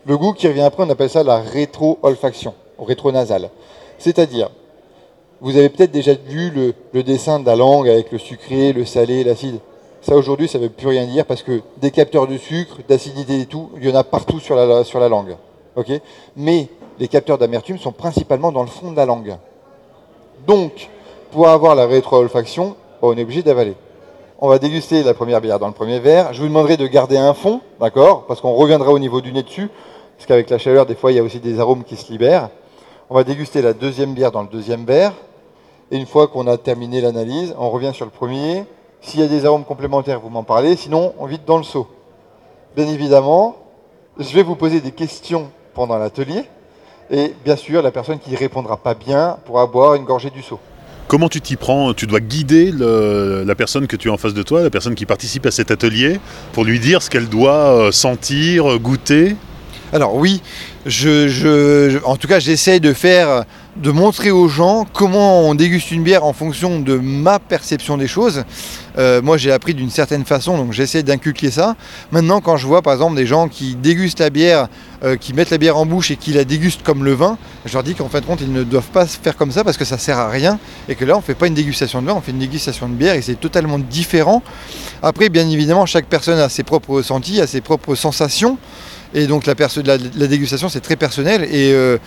Le 0.06 0.18
goût 0.18 0.32
qui 0.32 0.48
revient 0.48 0.62
après, 0.62 0.82
on 0.82 0.90
appelle 0.90 1.10
ça 1.10 1.22
la 1.22 1.38
rétro-olfaction, 1.38 2.54
rétro-nasale. 2.78 3.50
C'est-à-dire, 3.98 4.50
vous 5.40 5.56
avez 5.56 5.68
peut-être 5.68 5.90
déjà 5.90 6.14
vu 6.14 6.50
le, 6.92 7.02
dessin 7.02 7.40
de 7.40 7.46
la 7.46 7.56
langue 7.56 7.88
avec 7.88 8.10
le 8.10 8.18
sucré, 8.18 8.72
le 8.72 8.84
salé, 8.84 9.22
l'acide. 9.24 9.58
Ça 10.00 10.16
aujourd'hui, 10.16 10.48
ça 10.48 10.58
ne 10.58 10.64
veut 10.64 10.70
plus 10.70 10.88
rien 10.88 11.04
dire 11.04 11.26
parce 11.26 11.42
que 11.42 11.60
des 11.78 11.90
capteurs 11.90 12.26
de 12.26 12.38
sucre, 12.38 12.76
d'acidité 12.88 13.40
et 13.40 13.46
tout, 13.46 13.70
il 13.76 13.88
y 13.88 13.92
en 13.92 13.94
a 13.94 14.04
partout 14.04 14.40
sur 14.40 14.54
la, 14.54 15.08
langue. 15.08 15.36
Mais 16.36 16.68
les 16.98 17.08
capteurs 17.08 17.38
d'amertume 17.38 17.78
sont 17.78 17.92
principalement 17.92 18.52
dans 18.52 18.62
le 18.62 18.68
fond 18.68 18.92
de 18.92 18.96
la 18.96 19.04
langue. 19.04 19.36
Donc, 20.46 20.88
pour 21.32 21.48
avoir 21.48 21.74
la 21.74 21.86
rétro-olfaction, 21.86 22.76
on 23.02 23.16
est 23.16 23.22
obligé 23.22 23.42
d'avaler. 23.42 23.74
On 24.38 24.48
va 24.48 24.58
déguster 24.58 25.02
la 25.02 25.12
première 25.12 25.40
bière 25.40 25.58
dans 25.58 25.66
le 25.66 25.72
premier 25.74 25.98
verre. 25.98 26.32
Je 26.32 26.40
vous 26.40 26.48
demanderai 26.48 26.76
de 26.76 26.86
garder 26.86 27.16
un 27.16 27.34
fond, 27.34 27.60
d'accord? 27.80 28.24
Parce 28.26 28.40
qu'on 28.40 28.54
reviendra 28.54 28.92
au 28.92 28.98
niveau 28.98 29.20
du 29.20 29.32
nez 29.32 29.42
dessus. 29.42 29.68
Parce 30.16 30.26
qu'avec 30.26 30.48
la 30.50 30.58
chaleur, 30.58 30.86
des 30.86 30.94
fois, 30.94 31.10
il 31.10 31.16
y 31.16 31.18
a 31.18 31.22
aussi 31.22 31.40
des 31.40 31.58
arômes 31.58 31.84
qui 31.84 31.96
se 31.96 32.10
libèrent. 32.12 32.50
On 33.08 33.14
va 33.14 33.22
déguster 33.22 33.62
la 33.62 33.72
deuxième 33.72 34.14
bière 34.14 34.32
dans 34.32 34.42
le 34.42 34.48
deuxième 34.48 34.84
verre. 34.84 35.12
Et 35.92 35.96
une 35.96 36.06
fois 36.06 36.26
qu'on 36.26 36.48
a 36.48 36.56
terminé 36.56 37.00
l'analyse, 37.00 37.54
on 37.56 37.70
revient 37.70 37.92
sur 37.94 38.04
le 38.04 38.10
premier. 38.10 38.64
S'il 39.00 39.20
y 39.20 39.22
a 39.22 39.28
des 39.28 39.44
arômes 39.44 39.64
complémentaires, 39.64 40.18
vous 40.18 40.28
m'en 40.28 40.42
parlez. 40.42 40.74
Sinon, 40.74 41.14
on 41.18 41.26
vide 41.26 41.42
dans 41.46 41.58
le 41.58 41.62
seau. 41.62 41.86
Bien 42.74 42.88
évidemment, 42.88 43.54
je 44.18 44.34
vais 44.34 44.42
vous 44.42 44.56
poser 44.56 44.80
des 44.80 44.90
questions 44.90 45.50
pendant 45.72 45.98
l'atelier. 45.98 46.46
Et 47.08 47.32
bien 47.44 47.54
sûr, 47.54 47.80
la 47.80 47.92
personne 47.92 48.18
qui 48.18 48.32
ne 48.32 48.36
répondra 48.36 48.76
pas 48.76 48.94
bien 48.94 49.36
pourra 49.44 49.66
boire 49.66 49.94
une 49.94 50.04
gorgée 50.04 50.30
du 50.30 50.42
seau. 50.42 50.58
Comment 51.06 51.28
tu 51.28 51.40
t'y 51.40 51.54
prends? 51.54 51.94
Tu 51.94 52.08
dois 52.08 52.18
guider 52.18 52.72
la 52.72 53.54
personne 53.54 53.86
que 53.86 53.94
tu 53.94 54.10
as 54.10 54.12
en 54.12 54.16
face 54.16 54.34
de 54.34 54.42
toi, 54.42 54.64
la 54.64 54.70
personne 54.70 54.96
qui 54.96 55.06
participe 55.06 55.46
à 55.46 55.52
cet 55.52 55.70
atelier, 55.70 56.18
pour 56.52 56.64
lui 56.64 56.80
dire 56.80 57.00
ce 57.02 57.10
qu'elle 57.10 57.28
doit 57.28 57.52
euh, 57.52 57.92
sentir, 57.92 58.80
goûter? 58.80 59.36
Alors 59.92 60.16
oui, 60.16 60.42
en 60.86 62.16
tout 62.16 62.28
cas, 62.28 62.38
j'essaie 62.38 62.78
de 62.78 62.92
faire, 62.92 63.44
de 63.76 63.90
montrer 63.90 64.30
aux 64.30 64.46
gens 64.46 64.86
comment 64.92 65.40
on 65.40 65.56
déguste 65.56 65.90
une 65.90 66.04
bière 66.04 66.24
en 66.24 66.32
fonction 66.32 66.78
de 66.78 66.96
ma 66.96 67.40
perception 67.40 67.96
des 67.96 68.06
choses. 68.06 68.44
Euh, 68.96 69.20
moi, 69.20 69.36
j'ai 69.36 69.50
appris 69.50 69.74
d'une 69.74 69.90
certaine 69.90 70.24
façon, 70.24 70.56
donc 70.56 70.72
j'essaie 70.72 71.02
d'inculquer 71.02 71.50
ça. 71.50 71.74
Maintenant, 72.12 72.40
quand 72.40 72.56
je 72.56 72.68
vois 72.68 72.82
par 72.82 72.92
exemple 72.92 73.16
des 73.16 73.26
gens 73.26 73.48
qui 73.48 73.74
dégustent 73.74 74.20
la 74.20 74.30
bière, 74.30 74.68
euh, 75.02 75.16
qui 75.16 75.34
mettent 75.34 75.50
la 75.50 75.58
bière 75.58 75.76
en 75.76 75.86
bouche 75.86 76.12
et 76.12 76.16
qui 76.16 76.32
la 76.32 76.44
dégustent 76.44 76.84
comme 76.84 77.04
le 77.04 77.14
vin, 77.14 77.36
je 77.64 77.72
leur 77.72 77.82
dis 77.82 77.96
qu'en 77.96 78.08
fin 78.08 78.20
de 78.20 78.26
compte, 78.26 78.40
ils 78.40 78.52
ne 78.52 78.62
doivent 78.62 78.90
pas 78.92 79.06
faire 79.06 79.36
comme 79.36 79.50
ça 79.50 79.64
parce 79.64 79.76
que 79.76 79.84
ça 79.84 79.98
sert 79.98 80.18
à 80.18 80.30
rien 80.30 80.60
et 80.88 80.94
que 80.94 81.04
là, 81.04 81.14
on 81.14 81.18
ne 81.18 81.24
fait 81.24 81.34
pas 81.34 81.48
une 81.48 81.54
dégustation 81.54 82.00
de 82.00 82.06
vin, 82.06 82.14
on 82.14 82.20
fait 82.20 82.30
une 82.30 82.38
dégustation 82.38 82.88
de 82.88 82.94
bière 82.94 83.16
et 83.16 83.22
c'est 83.22 83.40
totalement 83.40 83.80
différent. 83.80 84.40
Après, 85.02 85.30
bien 85.30 85.48
évidemment, 85.48 85.84
chaque 85.84 86.06
personne 86.06 86.38
a 86.38 86.48
ses 86.48 86.62
propres 86.62 86.90
ressentis, 86.90 87.40
a 87.40 87.48
ses 87.48 87.60
propres 87.60 87.96
sensations. 87.96 88.56
Et 89.16 89.26
donc 89.26 89.46
la, 89.46 89.54
dégustation, 90.28 90.68
c'est 90.68 90.80
très 90.80 90.94
personnel 90.94 91.42
et, 91.44 91.72
euh, 91.72 91.98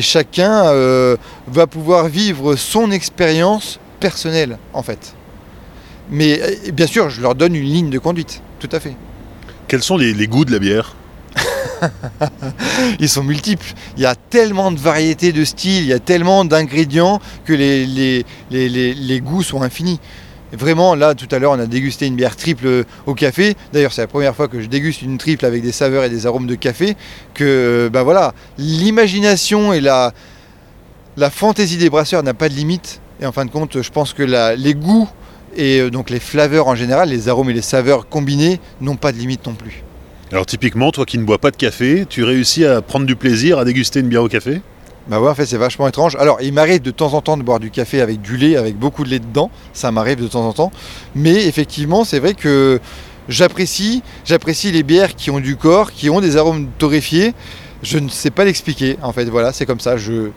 chacun 0.00 0.66
euh, 0.66 1.16
va 1.46 1.66
pouvoir 1.66 2.08
vivre 2.08 2.56
son 2.56 2.90
expérience 2.90 3.78
personnelle, 4.00 4.58
en 4.72 4.82
fait. 4.82 5.14
Mais 6.10 6.40
bien 6.72 6.86
sûr, 6.86 7.10
je 7.10 7.20
leur 7.20 7.34
donne 7.34 7.54
une 7.54 7.64
ligne 7.64 7.90
de 7.90 7.98
conduite, 7.98 8.42
tout 8.60 8.68
à 8.72 8.80
fait. 8.80 8.96
Quels 9.68 9.82
sont 9.82 9.96
les 9.96 10.26
goûts 10.26 10.44
de 10.44 10.52
la 10.52 10.58
bière? 10.58 10.96
Ils 13.00 13.08
sont 13.08 13.22
multiples. 13.22 13.72
Il 13.96 14.02
y 14.02 14.06
a 14.06 14.14
tellement 14.14 14.72
de 14.72 14.78
variétés 14.78 15.32
de 15.32 15.44
styles, 15.44 15.82
il 15.82 15.88
y 15.88 15.92
a 15.92 15.98
tellement 15.98 16.44
d'ingrédients 16.44 17.20
que 17.44 17.52
les, 17.52 18.24
les, 18.50 19.20
goûts 19.20 19.42
sont 19.42 19.62
infinis. 19.62 20.00
Vraiment, 20.54 20.94
là, 20.94 21.14
tout 21.14 21.28
à 21.30 21.38
l'heure, 21.38 21.52
on 21.52 21.58
a 21.58 21.66
dégusté 21.66 22.06
une 22.06 22.16
bière 22.16 22.36
triple 22.36 22.84
au 23.06 23.14
café. 23.14 23.56
D'ailleurs, 23.72 23.92
c'est 23.92 24.02
la 24.02 24.06
première 24.06 24.34
fois 24.34 24.48
que 24.48 24.60
je 24.60 24.66
déguste 24.66 25.02
une 25.02 25.18
triple 25.18 25.44
avec 25.44 25.62
des 25.62 25.72
saveurs 25.72 26.04
et 26.04 26.10
des 26.10 26.26
arômes 26.26 26.46
de 26.46 26.54
café. 26.54 26.96
Que, 27.34 27.90
ben 27.92 28.02
voilà, 28.02 28.34
l'imagination 28.58 29.72
et 29.72 29.80
la, 29.80 30.12
la 31.16 31.30
fantaisie 31.30 31.76
des 31.76 31.90
brasseurs 31.90 32.22
n'a 32.22 32.34
pas 32.34 32.48
de 32.48 32.54
limite. 32.54 33.00
Et 33.20 33.26
en 33.26 33.32
fin 33.32 33.44
de 33.44 33.50
compte, 33.50 33.80
je 33.80 33.90
pense 33.90 34.12
que 34.12 34.22
les 34.22 34.74
goûts 34.74 35.08
et 35.56 35.80
euh, 35.80 35.90
donc 35.90 36.10
les 36.10 36.20
flaveurs 36.20 36.66
en 36.66 36.74
général, 36.74 37.08
les 37.10 37.28
arômes 37.28 37.50
et 37.50 37.52
les 37.52 37.62
saveurs 37.62 38.08
combinés 38.08 38.60
n'ont 38.80 38.96
pas 38.96 39.12
de 39.12 39.18
limite 39.18 39.46
non 39.46 39.54
plus. 39.54 39.82
Alors 40.32 40.46
typiquement, 40.46 40.90
toi 40.90 41.04
qui 41.04 41.18
ne 41.18 41.24
bois 41.24 41.38
pas 41.38 41.50
de 41.50 41.56
café, 41.56 42.06
tu 42.08 42.24
réussis 42.24 42.64
à 42.64 42.82
prendre 42.82 43.06
du 43.06 43.14
plaisir 43.14 43.58
à 43.58 43.64
déguster 43.64 44.00
une 44.00 44.08
bière 44.08 44.22
au 44.22 44.28
café? 44.28 44.62
Bah 45.08 45.20
ouais, 45.20 45.28
en 45.28 45.34
fait, 45.34 45.44
c'est 45.44 45.58
vachement 45.58 45.86
étrange. 45.86 46.16
Alors, 46.16 46.40
il 46.40 46.52
m'arrive 46.52 46.80
de 46.80 46.90
temps 46.90 47.12
en 47.12 47.20
temps 47.20 47.36
de 47.36 47.42
boire 47.42 47.60
du 47.60 47.70
café 47.70 48.00
avec 48.00 48.22
du 48.22 48.36
lait, 48.36 48.56
avec 48.56 48.78
beaucoup 48.78 49.04
de 49.04 49.10
lait 49.10 49.18
dedans. 49.18 49.50
Ça 49.74 49.90
m'arrive 49.90 50.22
de 50.22 50.28
temps 50.28 50.46
en 50.46 50.52
temps. 50.52 50.72
Mais 51.14 51.46
effectivement, 51.46 52.04
c'est 52.04 52.18
vrai 52.18 52.32
que 52.32 52.80
j'apprécie, 53.28 54.02
j'apprécie 54.24 54.72
les 54.72 54.82
bières 54.82 55.14
qui 55.14 55.30
ont 55.30 55.40
du 55.40 55.56
corps, 55.56 55.92
qui 55.92 56.08
ont 56.08 56.20
des 56.20 56.36
arômes 56.36 56.68
torréfiés. 56.78 57.34
Je 57.82 57.98
ne 57.98 58.08
sais 58.08 58.30
pas 58.30 58.46
l'expliquer. 58.46 58.96
En 59.02 59.12
fait, 59.12 59.26
voilà, 59.26 59.52
c'est 59.52 59.66
comme 59.66 59.80
ça. 59.80 59.96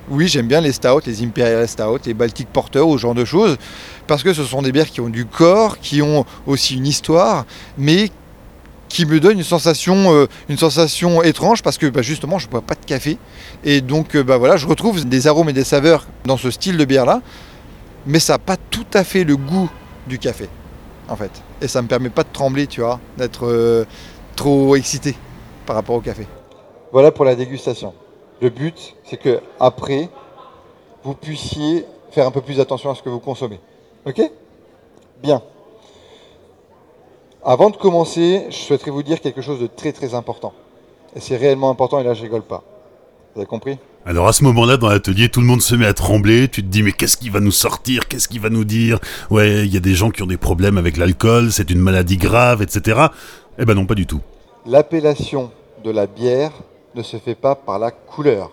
Oui, 0.09 0.27
j'aime 0.27 0.47
bien 0.47 0.59
les 0.59 0.73
stouts, 0.73 0.99
les 1.05 1.23
imperial 1.23 1.65
stouts, 1.65 1.99
les 2.05 2.13
baltic 2.13 2.49
porter, 2.49 2.81
ou 2.81 2.97
ce 2.97 3.03
genre 3.03 3.15
de 3.15 3.23
choses, 3.23 3.57
parce 4.05 4.21
que 4.21 4.33
ce 4.33 4.43
sont 4.43 4.61
des 4.61 4.73
bières 4.73 4.89
qui 4.89 4.99
ont 4.99 5.07
du 5.07 5.25
corps, 5.25 5.79
qui 5.79 6.01
ont 6.01 6.25
aussi 6.45 6.75
une 6.75 6.87
histoire, 6.87 7.45
mais 7.77 8.09
qui 8.89 9.05
me 9.05 9.19
donne 9.19 9.37
une 9.37 9.43
sensation, 9.43 10.13
euh, 10.13 10.27
une 10.49 10.57
sensation 10.57 11.21
étrange 11.23 11.63
parce 11.63 11.77
que 11.77 11.87
bah, 11.87 12.01
justement 12.01 12.39
je 12.39 12.47
ne 12.47 12.51
bois 12.51 12.61
pas 12.61 12.75
de 12.75 12.85
café 12.85 13.17
et 13.63 13.81
donc 13.81 14.15
euh, 14.15 14.23
bah, 14.23 14.37
voilà 14.37 14.57
je 14.57 14.67
retrouve 14.67 15.05
des 15.05 15.27
arômes 15.27 15.49
et 15.49 15.53
des 15.53 15.63
saveurs 15.63 16.05
dans 16.25 16.37
ce 16.37 16.51
style 16.51 16.77
de 16.77 16.85
bière 16.85 17.05
là 17.05 17.21
mais 18.05 18.19
ça 18.19 18.33
n'a 18.33 18.39
pas 18.39 18.57
tout 18.57 18.85
à 18.93 19.03
fait 19.03 19.23
le 19.23 19.35
goût 19.35 19.69
du 20.07 20.19
café 20.19 20.47
en 21.09 21.15
fait 21.15 21.31
et 21.61 21.67
ça 21.67 21.81
me 21.81 21.87
permet 21.87 22.09
pas 22.09 22.23
de 22.23 22.29
trembler 22.31 22.67
tu 22.67 22.81
vois 22.81 22.99
d'être 23.17 23.45
euh, 23.47 23.85
trop 24.35 24.75
excité 24.75 25.15
par 25.65 25.75
rapport 25.75 25.95
au 25.95 26.01
café. 26.01 26.25
Voilà 26.93 27.11
pour 27.11 27.25
la 27.25 27.35
dégustation. 27.35 27.93
Le 28.41 28.49
but 28.49 28.95
c'est 29.03 29.17
que 29.17 29.41
après 29.59 30.09
vous 31.03 31.13
puissiez 31.13 31.85
faire 32.11 32.25
un 32.25 32.31
peu 32.31 32.41
plus 32.41 32.59
attention 32.59 32.89
à 32.89 32.95
ce 32.95 33.01
que 33.01 33.09
vous 33.09 33.19
consommez. 33.19 33.59
Ok? 34.05 34.21
Bien. 35.21 35.41
Avant 37.43 37.69
de 37.69 37.77
commencer, 37.77 38.45
je 38.49 38.55
souhaiterais 38.55 38.91
vous 38.91 39.03
dire 39.03 39.21
quelque 39.21 39.41
chose 39.41 39.59
de 39.59 39.67
très 39.67 39.93
très 39.93 40.13
important. 40.13 40.53
Et 41.15 41.19
c'est 41.19 41.37
réellement 41.37 41.69
important 41.69 41.99
et 41.99 42.03
là 42.03 42.13
je 42.13 42.21
rigole 42.21 42.41
pas. 42.41 42.63
Vous 43.33 43.41
avez 43.41 43.47
compris? 43.47 43.77
Alors 44.05 44.27
à 44.27 44.33
ce 44.33 44.43
moment-là, 44.45 44.77
dans 44.77 44.89
l'atelier, 44.89 45.29
tout 45.29 45.41
le 45.41 45.45
monde 45.45 45.61
se 45.61 45.75
met 45.75 45.85
à 45.85 45.93
trembler. 45.93 46.47
Tu 46.49 46.61
te 46.63 46.67
dis 46.67 46.83
mais 46.83 46.91
qu'est-ce 46.91 47.17
qui 47.17 47.29
va 47.29 47.39
nous 47.39 47.51
sortir? 47.51 48.07
Qu'est-ce 48.07 48.27
qui 48.27 48.39
va 48.39 48.49
nous 48.49 48.65
dire? 48.65 48.99
Ouais, 49.29 49.65
il 49.65 49.73
y 49.73 49.77
a 49.77 49.79
des 49.79 49.93
gens 49.93 50.09
qui 50.09 50.23
ont 50.23 50.27
des 50.27 50.37
problèmes 50.37 50.77
avec 50.77 50.97
l'alcool, 50.97 51.51
c'est 51.51 51.69
une 51.69 51.79
maladie 51.79 52.17
grave, 52.17 52.61
etc. 52.61 53.07
Eh 53.59 53.65
ben 53.65 53.75
non, 53.75 53.85
pas 53.85 53.95
du 53.95 54.05
tout. 54.05 54.21
L'appellation 54.65 55.51
de 55.83 55.91
la 55.91 56.07
bière 56.07 56.51
ne 56.95 57.03
se 57.03 57.17
fait 57.17 57.35
pas 57.35 57.55
par 57.55 57.79
la 57.79 57.91
couleur. 57.91 58.51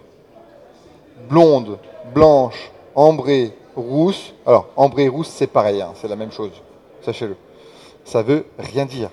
Blonde, 1.28 1.78
blanche, 2.14 2.70
ambrée, 2.94 3.52
rousse. 3.74 4.34
Alors 4.46 4.68
ambrée, 4.76 5.08
rousse, 5.08 5.30
c'est 5.34 5.46
pareil, 5.46 5.80
hein, 5.80 5.92
c'est 6.00 6.08
la 6.08 6.16
même 6.16 6.30
chose. 6.30 6.52
Sachez-le 7.02 7.36
ça 8.04 8.22
veut 8.22 8.46
rien 8.58 8.86
dire. 8.86 9.10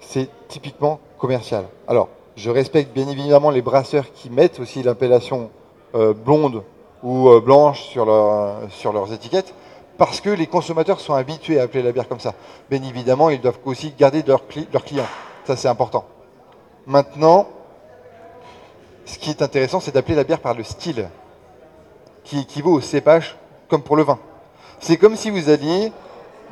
C'est 0.00 0.28
typiquement 0.48 1.00
commercial. 1.18 1.64
Alors, 1.88 2.08
je 2.36 2.50
respecte 2.50 2.92
bien 2.92 3.08
évidemment 3.08 3.50
les 3.50 3.62
brasseurs 3.62 4.12
qui 4.12 4.30
mettent 4.30 4.60
aussi 4.60 4.82
l'appellation 4.82 5.50
euh, 5.94 6.12
blonde 6.12 6.62
ou 7.02 7.28
euh, 7.28 7.40
blanche 7.40 7.82
sur, 7.82 8.06
sur 8.70 8.92
leurs 8.92 9.12
étiquettes, 9.12 9.54
parce 9.98 10.20
que 10.20 10.30
les 10.30 10.46
consommateurs 10.46 11.00
sont 11.00 11.14
habitués 11.14 11.60
à 11.60 11.64
appeler 11.64 11.82
la 11.82 11.92
bière 11.92 12.08
comme 12.08 12.20
ça. 12.20 12.34
Bien 12.70 12.82
évidemment, 12.82 13.30
ils 13.30 13.40
doivent 13.40 13.58
aussi 13.64 13.94
garder 13.96 14.22
leurs 14.26 14.44
clients. 14.84 15.06
Ça, 15.44 15.56
c'est 15.56 15.68
important. 15.68 16.04
Maintenant, 16.86 17.46
ce 19.04 19.18
qui 19.18 19.30
est 19.30 19.42
intéressant, 19.42 19.80
c'est 19.80 19.92
d'appeler 19.92 20.14
la 20.14 20.24
bière 20.24 20.40
par 20.40 20.54
le 20.54 20.64
style, 20.64 21.08
qui 22.24 22.40
équivaut 22.40 22.72
au 22.72 22.80
cépage, 22.80 23.36
comme 23.68 23.82
pour 23.82 23.96
le 23.96 24.02
vin. 24.02 24.18
C'est 24.80 24.96
comme 24.96 25.16
si 25.16 25.30
vous 25.30 25.48
alliez 25.50 25.92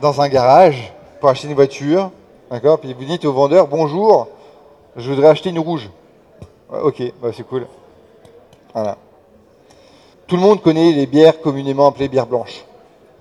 dans 0.00 0.20
un 0.20 0.28
garage 0.28 0.92
pour 1.22 1.30
acheter 1.30 1.46
une 1.46 1.54
voiture, 1.54 2.10
d'accord 2.50 2.80
Puis 2.80 2.92
vous 2.94 3.04
dites 3.04 3.24
au 3.24 3.32
vendeur, 3.32 3.68
bonjour, 3.68 4.26
je 4.96 5.08
voudrais 5.08 5.28
acheter 5.28 5.50
une 5.50 5.60
rouge. 5.60 5.88
ok, 6.68 7.00
bah, 7.22 7.28
c'est 7.32 7.46
cool. 7.46 7.68
Voilà. 8.74 8.98
Tout 10.26 10.34
le 10.34 10.42
monde 10.42 10.60
connaît 10.60 10.90
les 10.90 11.06
bières 11.06 11.40
communément 11.40 11.86
appelées 11.86 12.08
bières 12.08 12.26
blanches. 12.26 12.64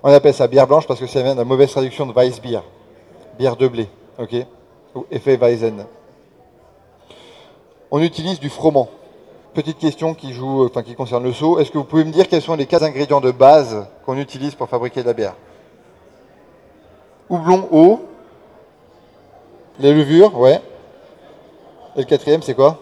On 0.01 0.12
appelle 0.12 0.34
ça 0.34 0.48
bière 0.48 0.65
blanche 0.65 0.88
parce 0.88 1.00
que 1.00 1.05
ça 1.05 1.22
vient 1.22 1.34
de 1.34 1.39
la 1.41 1.46
mauvaise 1.46 1.70
traduction 1.70 2.08
de 2.08 2.12
Weissbier, 2.12 2.62
bière 3.38 3.55
de 3.55 3.67
blé, 3.67 3.88
ok 4.17 4.48
Ou 4.96 5.05
effet 5.12 5.38
Weizen. 5.38 5.86
On 7.91 8.01
utilise 8.01 8.39
du 8.39 8.50
froment. 8.50 8.89
Petite 9.53 9.77
question 9.77 10.15
qui 10.15 10.34
joue, 10.34 10.65
enfin 10.65 10.81
qui 10.81 10.96
concerne 10.96 11.24
le 11.24 11.34
seau. 11.34 11.60
Est-ce 11.60 11.70
que 11.70 11.77
vous 11.77 11.84
pouvez 11.84 12.05
me 12.05 12.12
dire 12.12 12.27
quels 12.27 12.41
sont 12.41 12.55
les 12.55 12.65
quatre 12.65 12.84
ingrédients 12.84 13.22
de 13.22 13.29
base 13.29 13.86
qu'on 14.08 14.17
utilise 14.17 14.55
pour 14.55 14.67
fabriquer 14.70 15.03
de 15.03 15.08
la 15.08 15.13
bière? 15.13 15.36
Houblon 17.32 17.68
haut, 17.72 18.02
les 19.80 19.94
levures, 19.94 20.38
ouais. 20.38 20.62
Et 21.96 22.00
le 22.00 22.06
quatrième, 22.06 22.42
c'est 22.44 22.54
quoi? 22.54 22.78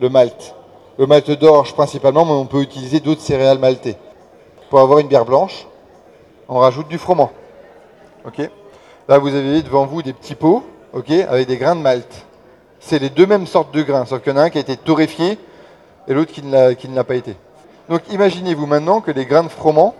Le 0.00 0.08
malt. 0.08 0.54
Le 0.98 1.06
malt 1.06 1.30
d'orge 1.30 1.74
principalement, 1.74 2.24
mais 2.24 2.32
on 2.32 2.46
peut 2.46 2.62
utiliser 2.62 3.00
d'autres 3.00 3.20
céréales 3.20 3.58
maltées. 3.58 3.96
Pour 4.70 4.80
avoir 4.80 4.98
une 4.98 5.08
bière 5.08 5.24
blanche, 5.24 5.66
on 6.48 6.58
rajoute 6.58 6.88
du 6.88 6.98
froment. 6.98 7.30
Ok? 8.26 8.50
Là, 9.08 9.18
vous 9.18 9.34
avez 9.34 9.62
devant 9.62 9.86
vous 9.86 10.02
des 10.02 10.12
petits 10.12 10.34
pots, 10.34 10.62
ok, 10.92 11.10
avec 11.10 11.46
des 11.46 11.56
grains 11.56 11.76
de 11.76 11.82
malt. 11.82 12.26
C'est 12.80 12.98
les 12.98 13.10
deux 13.10 13.26
mêmes 13.26 13.46
sortes 13.46 13.74
de 13.74 13.82
grains, 13.82 14.06
sauf 14.06 14.22
qu'il 14.22 14.32
y 14.32 14.34
en 14.34 14.38
a 14.38 14.44
un 14.44 14.50
qui 14.50 14.58
a 14.58 14.62
été 14.62 14.76
torréfié 14.76 15.38
et 16.08 16.14
l'autre 16.14 16.32
qui 16.32 16.42
ne 16.42 16.94
l'a 16.96 17.04
pas 17.04 17.14
été. 17.14 17.36
Donc 17.90 18.02
imaginez-vous 18.10 18.66
maintenant 18.66 19.00
que 19.00 19.10
les 19.10 19.26
grains 19.26 19.42
de 19.42 19.48
froment, 19.48 19.94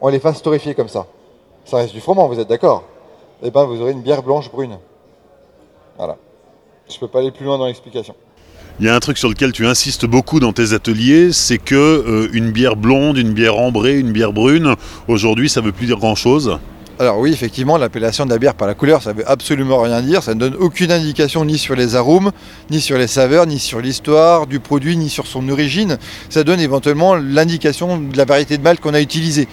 on 0.00 0.08
les 0.08 0.18
fasse 0.18 0.42
torréfier 0.42 0.74
comme 0.74 0.88
ça 0.88 1.06
ça 1.64 1.78
reste 1.78 1.94
du 1.94 2.00
froment, 2.00 2.28
vous 2.28 2.38
êtes 2.38 2.48
d'accord? 2.48 2.84
Eh 3.42 3.50
bien, 3.50 3.64
vous 3.64 3.80
aurez 3.80 3.92
une 3.92 4.02
bière 4.02 4.22
blanche 4.22 4.50
brune. 4.50 4.78
Voilà. 5.96 6.16
Je 6.88 6.94
ne 6.94 7.00
peux 7.00 7.08
pas 7.08 7.20
aller 7.20 7.30
plus 7.30 7.44
loin 7.44 7.58
dans 7.58 7.66
l'explication. 7.66 8.14
Il 8.80 8.86
y 8.86 8.88
a 8.88 8.94
un 8.94 9.00
truc 9.00 9.18
sur 9.18 9.28
lequel 9.28 9.52
tu 9.52 9.66
insistes 9.66 10.06
beaucoup 10.06 10.40
dans 10.40 10.52
tes 10.52 10.72
ateliers, 10.72 11.32
c'est 11.32 11.58
que 11.58 11.74
euh, 11.74 12.28
une 12.32 12.50
bière 12.50 12.76
blonde, 12.76 13.18
une 13.18 13.32
bière 13.32 13.58
ambrée, 13.58 13.98
une 13.98 14.12
bière 14.12 14.32
brune, 14.32 14.76
aujourd'hui, 15.08 15.48
ça 15.48 15.60
veut 15.60 15.72
plus 15.72 15.86
dire 15.86 15.98
grand-chose. 15.98 16.58
Alors 16.98 17.18
oui, 17.18 17.32
effectivement, 17.32 17.78
l'appellation 17.78 18.26
de 18.26 18.30
la 18.30 18.38
bière 18.38 18.54
par 18.54 18.68
la 18.68 18.74
couleur, 18.74 19.02
ça 19.02 19.12
veut 19.12 19.28
absolument 19.28 19.80
rien 19.80 20.00
dire. 20.02 20.22
Ça 20.22 20.34
ne 20.34 20.40
donne 20.40 20.54
aucune 20.54 20.92
indication 20.92 21.44
ni 21.44 21.58
sur 21.58 21.74
les 21.74 21.96
arômes, 21.96 22.32
ni 22.70 22.80
sur 22.80 22.96
les 22.96 23.06
saveurs, 23.06 23.46
ni 23.46 23.58
sur 23.58 23.80
l'histoire 23.80 24.46
du 24.46 24.60
produit, 24.60 24.96
ni 24.96 25.08
sur 25.08 25.26
son 25.26 25.48
origine. 25.48 25.98
Ça 26.28 26.44
donne 26.44 26.60
éventuellement 26.60 27.14
l'indication 27.14 27.98
de 27.98 28.16
la 28.16 28.24
variété 28.24 28.56
de 28.56 28.62
malt 28.62 28.80
qu'on 28.80 28.94
a 28.94 29.00
utilisée. 29.00 29.48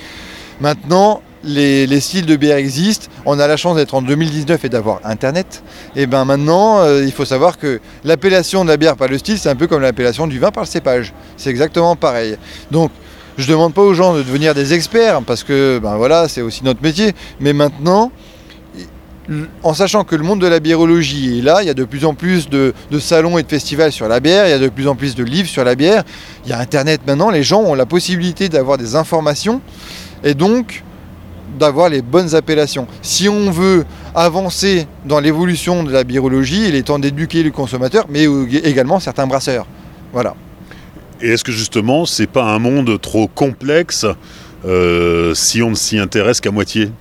Maintenant, 0.61 1.21
les, 1.43 1.99
styles 1.99 2.25
de 2.25 2.35
bière 2.35 2.57
existent. 2.57 3.07
On 3.25 3.39
a 3.39 3.47
la 3.47 3.57
chance 3.57 3.75
d'être 3.75 3.93
en 3.93 4.01
2019 4.01 4.65
et 4.65 4.69
d'avoir 4.69 4.99
Internet. 5.03 5.63
Et 5.95 6.07
bien 6.07 6.25
maintenant, 6.25 6.79
euh, 6.79 7.03
il 7.05 7.11
faut 7.11 7.25
savoir 7.25 7.57
que 7.57 7.79
l'appellation 8.03 8.63
de 8.63 8.69
la 8.69 8.77
bière 8.77 8.95
par 8.95 9.07
le 9.07 9.17
style, 9.17 9.37
c'est 9.37 9.49
un 9.49 9.55
peu 9.55 9.67
comme 9.67 9.81
l'appellation 9.81 10.27
du 10.27 10.39
vin 10.39 10.51
par 10.51 10.63
le 10.63 10.69
cépage. 10.69 11.13
C'est 11.37 11.49
exactement 11.49 11.95
pareil. 11.95 12.37
Donc, 12.71 12.91
je 13.37 13.45
ne 13.45 13.51
demande 13.51 13.73
pas 13.73 13.81
aux 13.81 13.93
gens 13.93 14.13
de 14.13 14.19
devenir 14.19 14.53
des 14.53 14.73
experts, 14.73 15.21
parce 15.21 15.43
que 15.43 15.79
ben 15.81 15.95
voilà, 15.95 16.27
c'est 16.27 16.41
aussi 16.41 16.63
notre 16.65 16.83
métier. 16.83 17.13
Mais 17.39 17.53
maintenant, 17.53 18.11
en 19.63 19.73
sachant 19.73 20.03
que 20.03 20.15
le 20.15 20.23
monde 20.23 20.41
de 20.41 20.47
la 20.47 20.59
biérologie 20.59 21.39
est 21.39 21.41
là, 21.41 21.59
il 21.61 21.67
y 21.67 21.69
a 21.69 21.73
de 21.73 21.85
plus 21.85 22.03
en 22.03 22.15
plus 22.15 22.49
de, 22.49 22.73
de, 22.91 22.99
salons 22.99 23.37
et 23.37 23.43
de 23.43 23.47
festivals 23.47 23.91
sur 23.91 24.07
la 24.07 24.19
bière, 24.19 24.47
il 24.47 24.49
y 24.49 24.53
a 24.53 24.59
de 24.59 24.67
plus 24.67 24.87
en 24.87 24.95
plus 24.95 25.15
de 25.15 25.23
livres 25.23 25.47
sur 25.47 25.63
la 25.63 25.75
bière, 25.75 26.03
il 26.45 26.49
y 26.49 26.53
a 26.53 26.59
Internet 26.59 27.01
maintenant, 27.07 27.29
les 27.29 27.43
gens 27.43 27.61
ont 27.61 27.75
la 27.75 27.85
possibilité 27.85 28.49
d'avoir 28.49 28.77
des 28.77 28.95
informations. 28.95 29.61
Et 30.23 30.33
donc, 30.33 30.83
d'avoir 31.57 31.89
les 31.89 32.01
bonnes 32.01 32.35
appellations. 32.35 32.87
Si 33.01 33.29
on 33.29 33.51
veut 33.51 33.85
avancer 34.15 34.87
dans 35.05 35.19
l'évolution 35.19 35.83
de 35.83 35.91
la 35.91 36.03
biologie, 36.03 36.67
il 36.67 36.75
est 36.75 36.83
temps 36.83 36.99
d'éduquer 36.99 37.43
le 37.43 37.51
consommateur, 37.51 38.05
mais 38.09 38.25
également 38.63 38.99
certains 38.99 39.27
brasseurs. 39.27 39.65
Voilà. 40.13 40.35
Et 41.21 41.29
est-ce 41.29 41.43
que 41.43 41.51
justement, 41.51 42.05
c'est 42.05 42.27
pas 42.27 42.43
un 42.43 42.59
monde 42.59 42.99
trop 43.01 43.27
complexe 43.27 44.05
euh, 44.65 45.33
si 45.33 45.61
on 45.61 45.71
ne 45.71 45.75
s'y 45.75 45.97
intéresse 45.97 46.39
qu'à 46.39 46.51
moitié? 46.51 46.91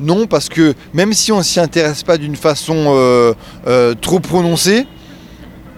Non, 0.00 0.26
parce 0.26 0.48
que 0.48 0.74
même 0.94 1.12
si 1.12 1.32
on 1.32 1.38
ne 1.38 1.42
s'y 1.42 1.58
intéresse 1.58 2.02
pas 2.02 2.18
d'une 2.18 2.36
façon 2.36 2.74
euh, 2.76 3.34
euh, 3.66 3.94
trop 4.00 4.20
prononcée, 4.20 4.86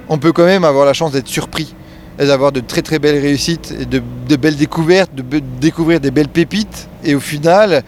on 0.09 0.19
peut 0.19 0.33
quand 0.33 0.45
même 0.45 0.65
avoir 0.65 0.85
la 0.85 0.93
chance 0.93 1.13
d'être 1.13 1.29
surpris 1.29 1.75
et 2.21 2.27
d'avoir 2.27 2.53
de 2.53 2.61
très 2.61 2.83
très 2.83 2.99
belles 2.99 3.19
réussites 3.19 3.75
et 3.81 3.87
de, 3.87 4.37
belles 4.37 4.57
découvertes, 4.57 5.13
de, 5.15 5.41
découvrir 5.61 6.01
des 6.01 6.11
belles 6.11 6.29
pépites 6.29 6.89
et 7.03 7.15
au 7.15 7.21
final 7.21 7.83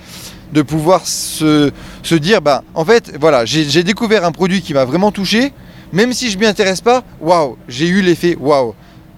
de 0.53 0.63
pouvoir 0.63 1.07
se, 1.07 1.71
dire 2.15 2.41
bah 2.41 2.65
en 2.75 2.85
fait 2.85 3.13
voilà 3.21 3.45
j'ai 3.45 3.83
découvert 3.85 4.25
un 4.25 4.33
produit 4.33 4.63
qui 4.63 4.75
m'a 4.75 4.85
vraiment 4.85 5.13
touché. 5.13 5.53
Même 5.93 6.15
si 6.15 6.31
je 6.31 6.39
m'y 6.39 6.47
intéresse 6.47 6.81
pas 6.81 7.05
waouh 7.21 7.59
j'ai 7.69 7.87
eu 7.87 8.01
l'effet 8.01 8.37
waouh. 8.41 8.75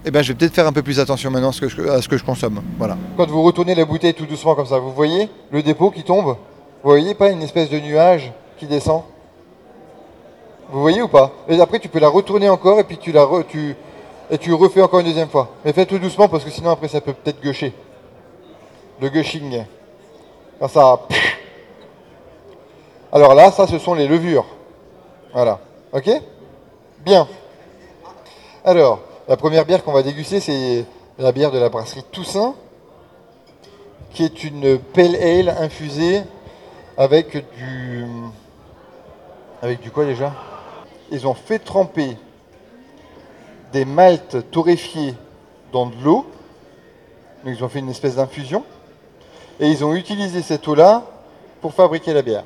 Eh 0.07 0.11
ben, 0.11 0.23
je 0.23 0.29
vais 0.29 0.35
peut-être 0.35 0.55
faire 0.55 0.67
un 0.67 0.73
peu 0.73 0.83
plus 0.83 1.01
attention 1.01 1.31
maintenant 1.31 1.49
à 1.49 1.53
ce, 1.53 1.61
que 1.61 2.19
je, 2.19 2.25
consomme. 2.25 2.61
Voilà. 2.77 2.99
Quand 3.17 3.27
vous 3.27 3.43
retournez 3.43 3.75
la 3.75 3.87
bouteille 3.87 4.13
tout 4.13 4.27
doucement 4.27 4.55
comme 4.55 4.67
ça, 4.67 4.79
vous 4.79 4.93
voyez 4.93 5.31
le 5.51 5.63
dépôt 5.63 5.91
qui 5.91 6.03
tombe? 6.03 6.37
Vous 6.83 6.91
voyez 6.91 7.15
pas 7.15 7.31
une 7.31 7.41
espèce 7.41 7.71
de 7.71 7.79
nuage 7.79 8.31
qui 8.59 8.67
descend? 8.67 9.01
Vous 10.71 10.83
voyez 10.83 11.01
ou 11.01 11.09
pas? 11.09 11.33
Et 11.49 11.59
après, 11.59 11.79
tu 11.79 11.89
peux 11.89 12.01
la 12.01 12.09
retourner 12.09 12.51
encore 12.51 12.79
et 12.81 12.85
puis 12.85 12.99
tu 12.99 13.13
la 13.13 13.27
tu, 13.49 13.77
et 14.31 14.39
tu 14.39 14.53
refais 14.53 14.83
encore 14.83 15.01
une 15.01 15.07
deuxième 15.07 15.29
fois. 15.29 15.51
Mais 15.65 15.73
fais 15.73 15.87
tout 15.87 15.99
doucement 15.99 16.29
parce 16.29 16.45
que 16.45 16.51
sinon 16.51 16.71
après 16.71 16.89
ça 16.89 17.01
peut 17.01 17.13
peut-être 17.13 17.41
gâcher. 17.41 17.73
Le 19.01 19.09
gushing. 19.09 19.65
Quand 20.61 20.69
ça. 20.69 21.01
Alors 23.13 23.35
là, 23.35 23.51
ça 23.51 23.67
ce 23.67 23.79
sont 23.79 23.95
les 23.95 24.09
levures. 24.09 24.47
Voilà. 25.33 25.61
Ok? 25.93 26.11
Bien. 27.05 27.29
Alors, 28.65 29.01
la 29.29 29.37
première 29.37 29.65
bière 29.65 29.85
qu'on 29.85 29.93
va 29.93 30.03
déguster, 30.03 30.41
c'est 30.41 30.85
la 31.19 31.33
bière 31.33 31.51
de 31.51 31.59
la 31.59 31.69
brasserie 31.69 32.05
Toussaint, 32.11 32.55
qui 34.13 34.25
est 34.25 34.45
une 34.45 34.79
pale 34.79 35.17
ale 35.17 35.51
infusée 35.61 36.23
avec 36.97 37.45
du. 37.57 38.07
Avec 39.63 39.81
du 39.81 39.91
quoi 39.91 40.05
déjà? 40.05 40.33
Ils 41.11 41.27
ont 41.27 41.35
fait 41.35 41.59
tremper 41.59 42.17
des 43.75 43.85
maltes 43.85 44.51
torréfiés 44.53 45.15
dans 45.73 45.87
de 45.87 45.97
l'eau. 46.03 46.25
Ils 47.45 47.63
ont 47.63 47.69
fait 47.69 47.81
une 47.81 47.91
espèce 47.91 48.17
d'infusion. 48.17 48.65
Et 49.61 49.69
ils 49.69 49.85
ont 49.85 49.95
utilisé 49.95 50.41
cette 50.43 50.67
eau-là 50.67 51.03
pour 51.61 51.75
fabriquer 51.75 52.15
la 52.15 52.23
bière. 52.23 52.45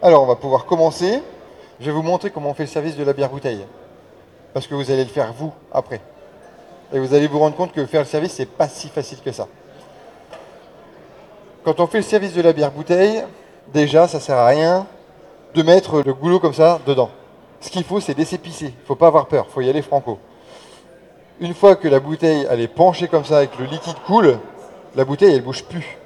Alors, 0.00 0.24
on 0.24 0.26
va 0.26 0.34
pouvoir 0.34 0.64
commencer. 0.64 1.22
Je 1.78 1.86
vais 1.86 1.92
vous 1.92 2.02
montrer 2.02 2.30
comment 2.30 2.50
on 2.50 2.54
fait 2.54 2.64
le 2.64 2.68
service 2.68 2.96
de 2.96 3.04
la 3.04 3.12
bière 3.12 3.28
bouteille 3.28 3.64
parce 4.52 4.66
que 4.66 4.74
vous 4.74 4.90
allez 4.90 5.04
le 5.04 5.10
faire 5.10 5.32
vous 5.32 5.52
après. 5.72 6.00
Et 6.92 6.98
vous 6.98 7.14
allez 7.14 7.26
vous 7.26 7.38
rendre 7.38 7.56
compte 7.56 7.72
que 7.72 7.84
faire 7.86 8.02
le 8.02 8.06
service, 8.06 8.32
c'est 8.32 8.46
pas 8.46 8.68
si 8.68 8.88
facile 8.88 9.18
que 9.24 9.32
ça. 9.32 9.46
Quand 11.64 11.80
on 11.80 11.86
fait 11.86 11.98
le 11.98 12.04
service 12.04 12.34
de 12.34 12.42
la 12.42 12.52
bière 12.52 12.70
bouteille, 12.70 13.24
déjà, 13.72 14.08
ça 14.08 14.20
sert 14.20 14.36
à 14.36 14.46
rien 14.46 14.86
de 15.54 15.62
mettre 15.62 16.02
le 16.02 16.12
goulot 16.12 16.40
comme 16.40 16.54
ça 16.54 16.80
dedans. 16.86 17.10
Ce 17.62 17.70
qu'il 17.70 17.84
faut, 17.84 18.00
c'est 18.00 18.16
laisser 18.16 18.36
pisser. 18.36 18.66
Il 18.66 18.86
faut 18.86 18.96
pas 18.96 19.06
avoir 19.06 19.26
peur, 19.26 19.46
il 19.48 19.52
faut 19.52 19.62
y 19.62 19.70
aller 19.70 19.80
franco. 19.80 20.18
Une 21.40 21.54
fois 21.54 21.76
que 21.76 21.88
la 21.88 21.98
bouteille 21.98 22.46
elle 22.50 22.60
est 22.60 22.68
penchée 22.68 23.08
comme 23.08 23.24
ça 23.24 23.42
et 23.42 23.46
que 23.46 23.58
le 23.58 23.64
liquide 23.64 23.98
coule, 24.06 24.38
la 24.94 25.06
bouteille 25.06 25.34
elle 25.34 25.42
bouge 25.42 25.64
plus. 25.64 25.96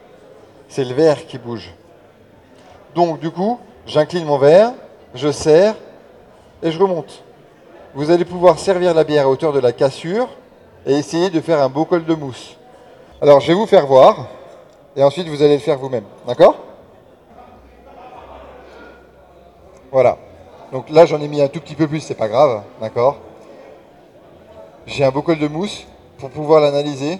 C'est 0.68 0.84
le 0.84 0.94
verre 0.94 1.26
qui 1.26 1.38
bouge. 1.38 1.74
Donc 2.94 3.18
du 3.18 3.32
coup, 3.32 3.58
j'incline 3.86 4.24
mon 4.24 4.38
verre, 4.38 4.72
je 5.14 5.32
serre 5.32 5.74
et 6.62 6.70
je 6.70 6.78
remonte 6.78 7.24
vous 7.96 8.10
allez 8.10 8.26
pouvoir 8.26 8.58
servir 8.58 8.92
la 8.92 9.04
bière 9.04 9.24
à 9.24 9.30
hauteur 9.30 9.54
de 9.54 9.58
la 9.58 9.72
cassure 9.72 10.28
et 10.84 10.92
essayer 10.92 11.30
de 11.30 11.40
faire 11.40 11.62
un 11.62 11.70
beau 11.70 11.86
col 11.86 12.04
de 12.04 12.14
mousse. 12.14 12.58
Alors 13.22 13.40
je 13.40 13.46
vais 13.46 13.54
vous 13.54 13.64
faire 13.64 13.86
voir 13.86 14.28
et 14.94 15.02
ensuite 15.02 15.26
vous 15.28 15.42
allez 15.42 15.54
le 15.54 15.60
faire 15.60 15.78
vous-même. 15.78 16.04
D'accord? 16.26 16.56
Voilà. 19.90 20.18
Donc 20.72 20.90
là 20.90 21.06
j'en 21.06 21.20
ai 21.20 21.28
mis 21.28 21.40
un 21.40 21.48
tout 21.48 21.60
petit 21.60 21.74
peu 21.74 21.86
plus, 21.86 22.00
c'est 22.00 22.14
pas 22.14 22.28
grave. 22.28 22.62
D'accord 22.80 23.18
J'ai 24.86 25.04
un 25.04 25.10
beau 25.10 25.22
col 25.22 25.38
de 25.38 25.48
mousse 25.48 25.84
pour 26.18 26.30
pouvoir 26.30 26.60
l'analyser 26.60 27.18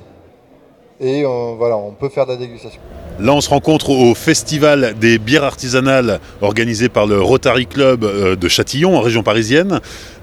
et 1.01 1.25
voilà, 1.25 1.77
on 1.77 1.93
peut 1.93 2.09
faire 2.09 2.25
de 2.27 2.33
la 2.33 2.39
dégustation. 2.39 2.81
Là, 3.19 3.33
on 3.33 3.41
se 3.41 3.49
rencontre 3.49 3.89
au 3.89 4.15
Festival 4.15 4.95
des 4.99 5.19
bières 5.19 5.45
artisanales 5.45 6.21
organisé 6.43 6.91
par 6.91 7.07
le 7.07 7.19
Rotary 7.19 7.65
Club 7.65 8.05
euh, 8.05 8.37
de 8.37 8.47
Châtillon, 8.47 8.95
en 8.95 9.01
région 9.01 9.23
parisienne. 9.23 9.81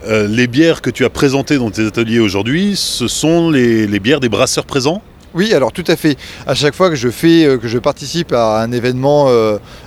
Euh, 0.08 0.28
les 0.28 0.46
bières 0.46 0.84
que 0.84 0.92
tu 0.92 1.04
as 1.04 1.10
présentées 1.10 1.58
dans 1.58 1.72
tes 1.72 1.88
ateliers 1.88 2.20
aujourd'hui, 2.20 2.76
ce 2.76 3.08
sont 3.08 3.50
les, 3.50 3.88
bières 4.00 4.20
des 4.20 4.30
brasseurs 4.30 4.66
présents? 4.66 5.02
Oui, 5.34 5.54
alors 5.54 5.72
tout 5.72 5.84
à 5.88 5.96
fait. 5.96 6.18
À 6.46 6.54
chaque 6.54 6.76
fois 6.76 6.90
que 6.90 6.96
je 6.96 7.10
fais, 7.10 7.46
euh, 7.46 7.58
que 7.58 7.68
je 7.68 7.78
participe 7.78 8.34
à 8.34 8.62
un 8.62 8.72
événement, 8.72 9.30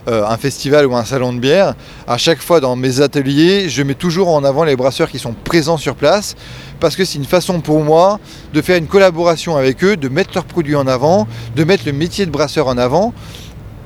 un 0.07 0.37
festival 0.37 0.87
ou 0.87 0.95
un 0.97 1.05
salon 1.05 1.33
de 1.33 1.39
bière, 1.39 1.75
à 2.07 2.19
chaque 2.19 2.41
fois 2.41 2.61
dans 2.61 2.77
mes 2.77 3.01
ateliers, 3.01 3.69
je 3.69 3.83
mets 3.83 3.95
toujours 3.95 4.29
en 4.29 4.45
avant 4.45 4.65
les 4.65 4.77
brasseurs 4.77 5.11
qui 5.11 5.19
sont 5.19 5.35
présents 5.45 5.77
sur 5.77 5.95
place 5.95 6.37
parce 6.81 6.97
que 6.97 7.05
c'est 7.05 7.19
une 7.19 7.25
façon 7.25 7.61
pour 7.61 7.83
moi 7.83 8.21
de 8.53 8.63
faire 8.63 8.77
une 8.77 8.87
collaboration 8.87 9.57
avec 9.57 9.83
eux, 9.85 9.97
de 9.97 10.09
mettre 10.09 10.31
leurs 10.35 10.45
produits 10.45 10.77
en 10.77 10.87
avant, 10.87 11.27
de 11.55 11.65
mettre 11.65 11.85
le 11.87 11.93
métier 11.93 12.27
de 12.27 12.31
brasseur 12.31 12.69
en 12.69 12.79
avant. 12.79 13.13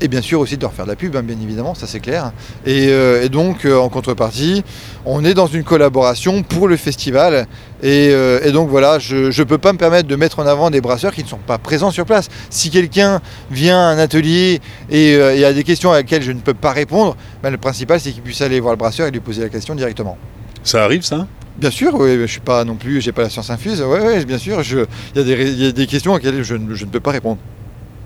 Et 0.03 0.09
bien 0.09 0.23
sûr 0.23 0.41
aussi 0.41 0.57
de 0.57 0.63
leur 0.63 0.73
faire 0.73 0.87
de 0.87 0.91
la 0.91 0.97
pub, 0.97 1.15
hein, 1.15 1.23
bien 1.23 1.37
évidemment, 1.41 1.75
ça 1.75 1.87
c'est 1.87 2.01
clair. 2.01 2.33
Et, 2.65 2.89
euh, 2.89 3.29
donc 3.29 3.67
euh, 3.67 3.77
en 3.77 3.91
contrepartie, 3.91 4.65
on 5.05 5.25
est 5.25 5.35
dans 5.35 5.47
une 5.47 5.63
collaboration 5.63 6.43
pour 6.43 6.69
le 6.69 6.77
festival. 6.79 7.47
Et, 7.83 8.09
euh, 8.13 8.51
donc 8.51 8.71
voilà, 8.71 8.99
je 8.99 9.27
ne 9.27 9.45
peux 9.45 9.59
pas 9.59 9.75
me 9.75 9.79
permettre 9.79 10.09
de 10.09 10.17
mettre 10.17 10.39
en 10.39 10.47
avant 10.47 10.71
des 10.71 10.81
brasseurs 10.81 11.13
qui 11.13 11.23
ne 11.23 11.29
sont 11.29 11.39
pas 11.39 11.59
présents 11.59 11.91
sur 11.91 12.07
place. 12.07 12.29
Si 12.49 12.71
quelqu'un 12.71 13.21
vient 13.51 13.79
à 13.79 13.93
un 13.93 13.99
atelier 13.99 14.61
et, 14.91 15.21
a 15.21 15.53
des 15.53 15.65
questions 15.65 15.93
à 15.93 15.97
laquelles 15.97 16.23
je 16.23 16.33
ne 16.33 16.41
peux 16.41 16.55
pas 16.55 16.73
répondre, 16.73 17.15
ben, 17.43 17.51
le 17.51 17.59
principal 17.59 18.01
c'est 18.01 18.13
qu'il 18.13 18.23
puisse 18.23 18.41
aller 18.41 18.59
voir 18.59 18.73
le 18.73 18.79
brasseur 18.79 19.07
et 19.07 19.11
lui 19.11 19.21
poser 19.21 19.43
la 19.43 19.51
question 19.51 19.75
directement. 19.75 20.17
Ça 20.63 20.85
arrive 20.85 21.03
ça? 21.03 21.27
Bien 21.59 21.71
sûr, 21.71 21.95
oui, 21.95 22.17
je 22.21 22.27
suis 22.27 22.41
pas 22.41 22.65
non 22.65 22.77
plus, 22.77 23.03
j'ai 23.03 23.13
pas 23.13 23.23
la 23.23 23.29
science 23.29 23.51
infuse. 23.51 23.83
Oui, 23.87 23.99
ouais, 23.99 24.25
bien 24.25 24.39
sûr, 24.39 24.63
il 24.63 25.23
y, 25.23 25.67
a 25.67 25.73
des 25.73 25.87
questions 25.87 26.15
auxquelles 26.15 26.43
je, 26.43 26.55
ne 26.55 26.91
peux 26.91 27.01
pas 27.01 27.11
répondre. 27.11 27.39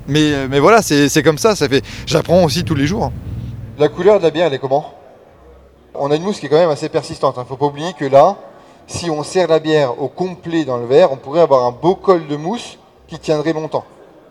Mais, 0.07 0.49
mais 0.49 0.61
voilà, 0.61 0.83
c'est 0.83 1.23
comme 1.23 1.39
ça, 1.39 1.57
ça 1.57 1.69
fait. 1.69 1.83
J'apprends 2.07 2.45
aussi 2.45 2.65
tous 2.65 2.75
les 2.75 2.87
jours. 2.87 3.11
La 3.79 3.89
couleur 3.89 4.19
de 4.19 4.25
la 4.25 4.31
bière, 4.31 4.47
elle 4.47 4.55
est 4.55 4.59
comment? 4.59 4.93
On 5.95 6.11
a 6.11 6.17
une 6.17 6.23
mousse 6.23 6.41
qui 6.41 6.47
est 6.47 6.49
quand 6.49 6.57
même 6.57 6.71
assez 6.71 6.89
persistante. 6.89 7.35
Il 7.37 7.41
hein. 7.41 7.43
ne 7.45 7.49
faut 7.49 7.57
pas 7.57 7.67
oublier 7.67 7.93
que 7.93 8.05
là, 8.05 8.37
si 8.87 9.11
on 9.11 9.23
sert 9.23 9.49
la 9.49 9.59
bière 9.59 10.01
au 10.01 10.09
complet 10.09 10.65
dans 10.65 10.77
le 10.77 10.87
verre, 10.87 11.13
on 11.13 11.17
pourrait 11.17 11.41
avoir 11.41 11.65
un 11.65 11.71
beau 11.71 11.95
col 11.95 12.27
de 12.27 12.37
mousse 12.37 12.79
qui 13.09 13.19
tiendrait 13.19 13.53
longtemps. 13.53 13.85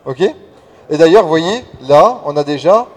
Ok? 0.06 0.22
Et 0.22 0.98
d'ailleurs, 0.98 1.24
vous 1.24 1.30
voyez, 1.30 1.64
là, 1.88 2.22
on 2.26 2.36
a 2.38 2.44
déjà 2.44 2.88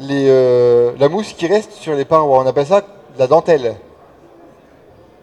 euh, 0.00 0.92
la 0.98 1.08
mousse 1.08 1.32
qui 1.32 1.46
reste 1.46 1.72
sur 1.72 1.94
les 1.94 2.04
parois. 2.04 2.38
On 2.38 2.46
appelle 2.46 2.66
ça 2.66 2.82
la 3.18 3.26
dentelle. 3.26 3.76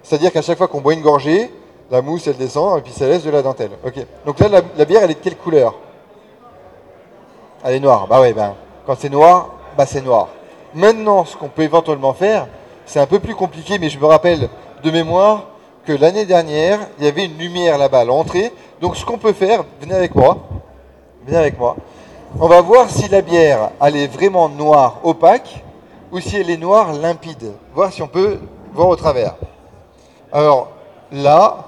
C'est-à-dire 0.04 0.32
qu'à 0.32 0.42
chaque 0.42 0.58
fois 0.58 0.68
qu'on 0.68 0.82
boit 0.82 0.94
une 0.94 1.02
gorgée, 1.02 1.52
la 1.92 2.02
mousse 2.02 2.28
elle 2.28 2.38
descend 2.38 2.78
et 2.80 2.82
puis 2.82 2.94
ça 2.94 3.08
laisse 3.08 3.24
de 3.24 3.30
la 3.30 3.42
dentelle. 3.42 3.72
Ok? 3.86 3.96
Donc 4.26 4.40
là 4.40 4.48
la, 4.78 4.86
bière 4.86 5.04
elle 5.04 5.12
est 5.12 5.16
de 5.16 5.20
quelle 5.20 5.38
couleur? 5.38 5.76
Elle 7.64 7.76
est 7.76 7.80
noire. 7.80 8.08
Bah 8.08 8.22
ouais, 8.22 8.34
ben 8.34 8.56
quand 8.86 8.96
c'est 8.98 9.10
noir, 9.10 9.50
bah 9.78 9.86
c'est 9.86 10.02
noir. 10.02 10.30
Maintenant, 10.74 11.26
ce 11.26 11.36
qu'on 11.36 11.50
peut 11.50 11.64
éventuellement 11.64 12.14
faire, 12.14 12.48
c'est 12.86 13.00
un 13.00 13.06
peu 13.06 13.20
plus 13.20 13.36
compliqué, 13.36 13.78
mais 13.80 13.90
je 13.90 14.00
me 14.00 14.06
rappelle 14.06 14.50
de 14.84 14.92
mémoire 14.92 15.46
que 15.86 15.94
l'année 15.94 16.26
dernière, 16.26 16.80
il 16.98 17.06
y 17.06 17.08
avait 17.08 17.26
une 17.26 17.38
lumière 17.38 17.78
là-bas 17.78 18.00
à 18.00 18.06
l'entrée. 18.06 18.52
Donc 18.82 18.96
ce 18.96 19.06
qu'on 19.06 19.18
peut 19.18 19.34
faire, 19.34 19.64
venez 19.82 19.96
avec 19.96 20.16
moi, 20.16 20.38
venez 21.26 21.38
avec 21.38 21.60
moi. 21.60 21.76
On 22.40 22.48
va 22.48 22.62
voir 22.62 22.90
si 22.90 23.08
la 23.10 23.22
bière 23.22 23.72
elle 23.82 23.96
est 23.96 24.08
vraiment 24.08 24.50
noire 24.50 25.00
opaque 25.04 25.64
ou 26.12 26.20
si 26.20 26.38
elle 26.38 26.50
est 26.50 26.58
noire 26.58 26.94
limpide. 26.94 27.54
Voir 27.74 27.92
si 27.92 28.02
on 28.02 28.08
peut 28.08 28.40
voir 28.74 28.88
au 28.90 28.96
travers. 28.96 29.36
Alors 30.32 30.70
là, 31.12 31.66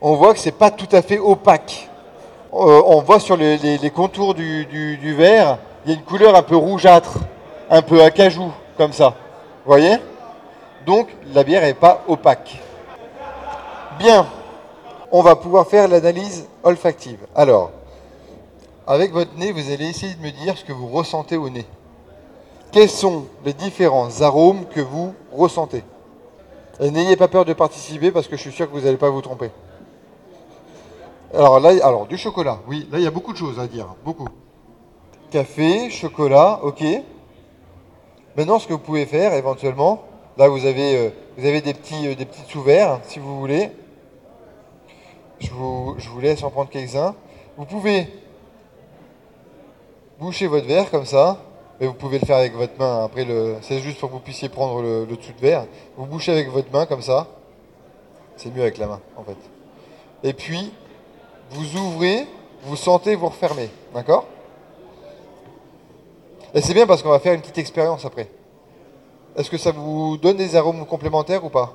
on 0.00 0.14
voit 0.14 0.32
que 0.32 0.38
c'est 0.38 0.52
pas 0.52 0.70
tout 0.70 0.88
à 0.92 1.02
fait 1.02 1.18
opaque. 1.18 1.88
Euh, 2.58 2.82
on 2.86 3.02
voit 3.02 3.20
sur 3.20 3.36
les, 3.36 3.90
contours 3.94 4.32
du, 4.32 5.14
verre, 5.14 5.58
il 5.84 5.90
y 5.90 5.94
a 5.94 5.98
une 5.98 6.04
couleur 6.04 6.34
un 6.34 6.42
peu 6.42 6.56
rougeâtre, 6.56 7.18
un 7.68 7.82
peu 7.82 8.02
acajou, 8.02 8.50
comme 8.78 8.94
ça. 8.94 9.10
Vous 9.64 9.72
voyez? 9.72 9.98
Donc 10.86 11.08
la 11.34 11.44
bière 11.44 11.60
n'est 11.60 11.74
pas 11.74 12.02
opaque. 12.08 12.58
Bien, 13.98 14.26
on 15.12 15.20
va 15.20 15.36
pouvoir 15.36 15.66
faire 15.66 15.86
l'analyse 15.86 16.48
olfactive. 16.62 17.18
Alors, 17.34 17.72
avec 18.86 19.12
votre 19.12 19.36
nez, 19.36 19.52
vous 19.52 19.70
allez 19.70 19.90
essayer 19.90 20.14
de 20.14 20.22
me 20.22 20.30
dire 20.30 20.56
ce 20.56 20.64
que 20.64 20.72
vous 20.72 20.88
ressentez 20.88 21.36
au 21.36 21.50
nez. 21.50 21.66
Quels 22.72 22.88
sont 22.88 23.26
les 23.44 23.52
différents 23.52 24.22
arômes 24.22 24.64
que 24.64 24.80
vous 24.80 25.12
ressentez? 25.30 25.84
Et 26.80 26.90
n'ayez 26.90 27.16
pas 27.16 27.28
peur 27.28 27.44
de 27.44 27.52
participer 27.52 28.10
parce 28.10 28.28
que 28.28 28.36
je 28.36 28.42
suis 28.42 28.52
sûr 28.52 28.66
que 28.66 28.72
vous 28.72 28.84
n'allez 28.84 28.96
pas 28.96 29.10
vous 29.10 29.22
tromper. 29.22 29.50
Alors 31.34 31.60
là, 31.60 31.70
alors 31.84 32.06
du 32.06 32.16
chocolat, 32.16 32.60
oui, 32.66 32.88
là 32.90 32.98
il 32.98 33.04
y 33.04 33.06
a 33.06 33.10
beaucoup 33.10 33.32
de 33.32 33.38
choses 33.38 33.58
à 33.58 33.66
dire, 33.66 33.94
beaucoup. 34.04 34.28
Café, 35.30 35.90
chocolat, 35.90 36.60
ok. 36.62 36.82
Maintenant, 38.36 38.58
ce 38.58 38.66
que 38.66 38.72
vous 38.72 38.78
pouvez 38.78 39.06
faire 39.06 39.34
éventuellement, 39.34 40.02
là 40.36 40.48
vous 40.48 40.64
avez, 40.66 40.96
euh, 40.96 41.10
vous 41.36 41.46
avez 41.46 41.60
des 41.60 41.74
petits, 41.74 42.06
euh, 42.06 42.14
des 42.14 42.28
sous-verres, 42.48 43.00
si 43.02 43.18
vous 43.18 43.38
voulez. 43.38 43.70
Je 45.40 45.50
vous, 45.50 45.94
je 45.98 46.08
vous 46.08 46.20
laisse 46.20 46.42
en 46.42 46.50
prendre 46.50 46.70
quelques-uns. 46.70 47.14
Vous 47.56 47.66
pouvez 47.66 48.08
boucher 50.18 50.46
votre 50.46 50.66
verre 50.66 50.90
comme 50.90 51.04
ça. 51.04 51.38
Mais 51.78 51.86
vous 51.86 51.92
pouvez 51.92 52.18
le 52.18 52.24
faire 52.24 52.38
avec 52.38 52.54
votre 52.54 52.72
main. 52.78 53.04
Après, 53.04 53.26
le... 53.26 53.56
c'est 53.60 53.80
juste 53.80 54.00
pour 54.00 54.08
que 54.08 54.14
vous 54.14 54.20
puissiez 54.20 54.48
prendre 54.48 54.80
le, 54.80 55.04
le 55.04 55.14
dessous 55.14 55.34
de 55.34 55.40
verre. 55.40 55.66
Vous 55.98 56.06
bouchez 56.06 56.32
avec 56.32 56.48
votre 56.48 56.72
main 56.72 56.86
comme 56.86 57.02
ça. 57.02 57.26
C'est 58.36 58.54
mieux 58.54 58.62
avec 58.62 58.78
la 58.78 58.86
main, 58.86 59.00
en 59.14 59.24
fait. 59.24 59.36
Et 60.22 60.32
puis, 60.32 60.72
vous 61.50 61.76
ouvrez, 61.76 62.26
vous 62.62 62.76
sentez, 62.76 63.14
vous 63.14 63.28
refermez. 63.28 63.70
D'accord? 63.94 64.26
Et 66.54 66.62
c'est 66.62 66.74
bien 66.74 66.86
parce 66.86 67.02
qu'on 67.02 67.10
va 67.10 67.18
faire 67.18 67.34
une 67.34 67.40
petite 67.40 67.58
expérience 67.58 68.04
après. 68.04 68.28
Est-ce 69.36 69.50
que 69.50 69.58
ça 69.58 69.72
vous 69.72 70.16
donne 70.16 70.38
des 70.38 70.56
arômes 70.56 70.86
complémentaires 70.86 71.44
ou 71.44 71.50
pas? 71.50 71.74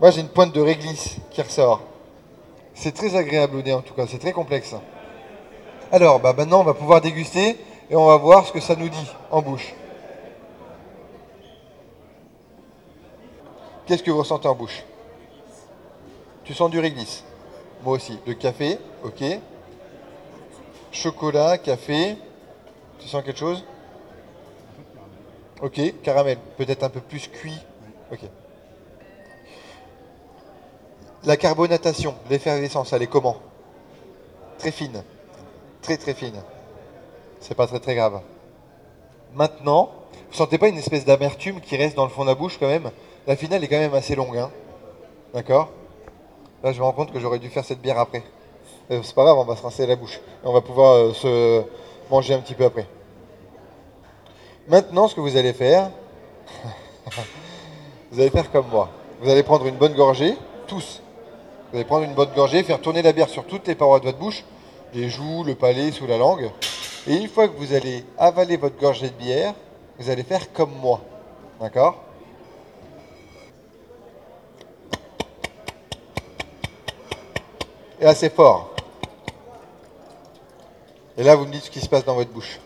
Moi, 0.00 0.10
j'ai 0.10 0.22
une 0.22 0.28
pointe 0.28 0.52
de 0.52 0.60
réglisse 0.60 1.16
qui 1.30 1.42
ressort. 1.42 1.82
C'est 2.74 2.92
très 2.92 3.14
agréable 3.14 3.56
au 3.56 3.62
nez 3.62 3.72
en 3.72 3.82
tout 3.82 3.94
cas, 3.94 4.06
c'est 4.06 4.18
très 4.18 4.32
complexe. 4.32 4.74
Alors, 5.92 6.18
bah, 6.18 6.32
maintenant, 6.32 6.60
on 6.60 6.64
va 6.64 6.74
pouvoir 6.74 7.00
déguster 7.00 7.58
et 7.90 7.94
on 7.94 8.06
va 8.06 8.16
voir 8.16 8.46
ce 8.46 8.52
que 8.52 8.60
ça 8.60 8.74
nous 8.74 8.88
dit 8.88 9.12
en 9.30 9.42
bouche. 9.42 9.74
Qu'est-ce 13.86 14.02
que 14.02 14.10
vous 14.10 14.18
ressentez 14.18 14.48
en 14.48 14.54
bouche? 14.54 14.82
Tu 16.44 16.54
sens 16.54 16.70
du 16.70 16.80
réglisse? 16.80 17.22
Moi 17.84 17.92
aussi. 17.92 18.18
Le 18.26 18.32
café, 18.32 18.78
ok. 19.04 19.22
Chocolat, 20.90 21.58
café. 21.58 22.16
Tu 22.98 23.08
sens 23.08 23.22
quelque 23.22 23.38
chose? 23.38 23.62
Ok. 25.60 25.80
Caramel, 26.02 26.38
peut-être 26.56 26.82
un 26.82 26.88
peu 26.88 27.00
plus 27.00 27.28
cuit. 27.28 27.60
Ok. 28.10 28.20
La 31.24 31.36
carbonatation, 31.36 32.14
l'effervescence, 32.30 32.92
elle 32.94 33.02
est 33.02 33.06
comment? 33.06 33.36
Très 34.58 34.70
fine. 34.70 35.04
Très 35.82 35.98
très 35.98 36.14
fine. 36.14 36.42
C'est 37.40 37.54
pas 37.54 37.66
très 37.66 37.80
très 37.80 37.94
grave. 37.94 38.22
Maintenant, 39.34 39.90
vous 40.30 40.36
sentez 40.36 40.56
pas 40.56 40.68
une 40.68 40.78
espèce 40.78 41.04
d'amertume 41.04 41.60
qui 41.60 41.76
reste 41.76 41.96
dans 41.96 42.04
le 42.04 42.10
fond 42.10 42.22
de 42.22 42.28
la 42.28 42.34
bouche 42.34 42.56
quand 42.58 42.68
même? 42.68 42.90
La 43.26 43.36
finale 43.36 43.62
est 43.62 43.68
quand 43.68 43.78
même 43.78 43.94
assez 43.94 44.14
longue. 44.14 44.38
Hein 44.38 44.50
D'accord? 45.34 45.70
Là, 46.64 46.72
je 46.72 46.78
me 46.78 46.84
rends 46.84 46.92
compte 46.92 47.12
que 47.12 47.20
j'aurais 47.20 47.38
dû 47.38 47.50
faire 47.50 47.62
cette 47.62 47.82
bière 47.82 47.98
après. 47.98 48.22
Euh, 48.90 49.00
c'est 49.02 49.14
pas 49.14 49.22
grave, 49.22 49.36
on 49.36 49.44
va 49.44 49.54
se 49.54 49.62
rincer 49.62 49.86
la 49.86 49.96
bouche. 49.96 50.18
On 50.44 50.52
va 50.54 50.62
pouvoir 50.62 50.94
euh, 50.94 51.12
se 51.12 51.62
manger 52.10 52.32
un 52.32 52.38
petit 52.38 52.54
peu 52.54 52.64
après. 52.64 52.86
Maintenant, 54.68 55.06
ce 55.06 55.14
que 55.14 55.20
vous 55.20 55.36
allez 55.36 55.52
faire, 55.52 55.90
vous 58.10 58.18
allez 58.18 58.30
faire 58.30 58.50
comme 58.50 58.66
moi. 58.68 58.88
Vous 59.20 59.28
allez 59.28 59.42
prendre 59.42 59.66
une 59.66 59.76
bonne 59.76 59.92
gorgée, 59.92 60.38
tous. 60.66 61.02
Vous 61.70 61.76
allez 61.76 61.84
prendre 61.84 62.04
une 62.04 62.14
bonne 62.14 62.32
gorgée, 62.34 62.62
faire 62.62 62.80
tourner 62.80 63.02
la 63.02 63.12
bière 63.12 63.28
sur 63.28 63.44
toutes 63.44 63.68
les 63.68 63.74
parois 63.74 64.00
de 64.00 64.06
votre 64.06 64.18
bouche, 64.18 64.42
les 64.94 65.10
joues, 65.10 65.44
le 65.44 65.54
palais, 65.54 65.92
sous 65.92 66.06
la 66.06 66.16
langue. 66.16 66.50
Et 67.06 67.14
une 67.14 67.28
fois 67.28 67.46
que 67.46 67.58
vous 67.58 67.74
allez 67.74 68.06
avaler 68.16 68.56
votre 68.56 68.78
gorgée 68.78 69.10
de 69.10 69.16
bière, 69.16 69.52
vous 69.98 70.08
allez 70.08 70.22
faire 70.22 70.50
comme 70.54 70.72
moi. 70.80 71.02
D'accord? 71.60 72.03
Assez 78.04 78.28
fort. 78.28 78.70
Et 81.16 81.22
là, 81.22 81.36
vous 81.36 81.46
me 81.46 81.52
dites 81.52 81.64
ce 81.64 81.70
qui 81.70 81.80
se 81.80 81.88
passe 81.88 82.04
dans 82.04 82.14
votre 82.14 82.30
bouche. 82.30 82.58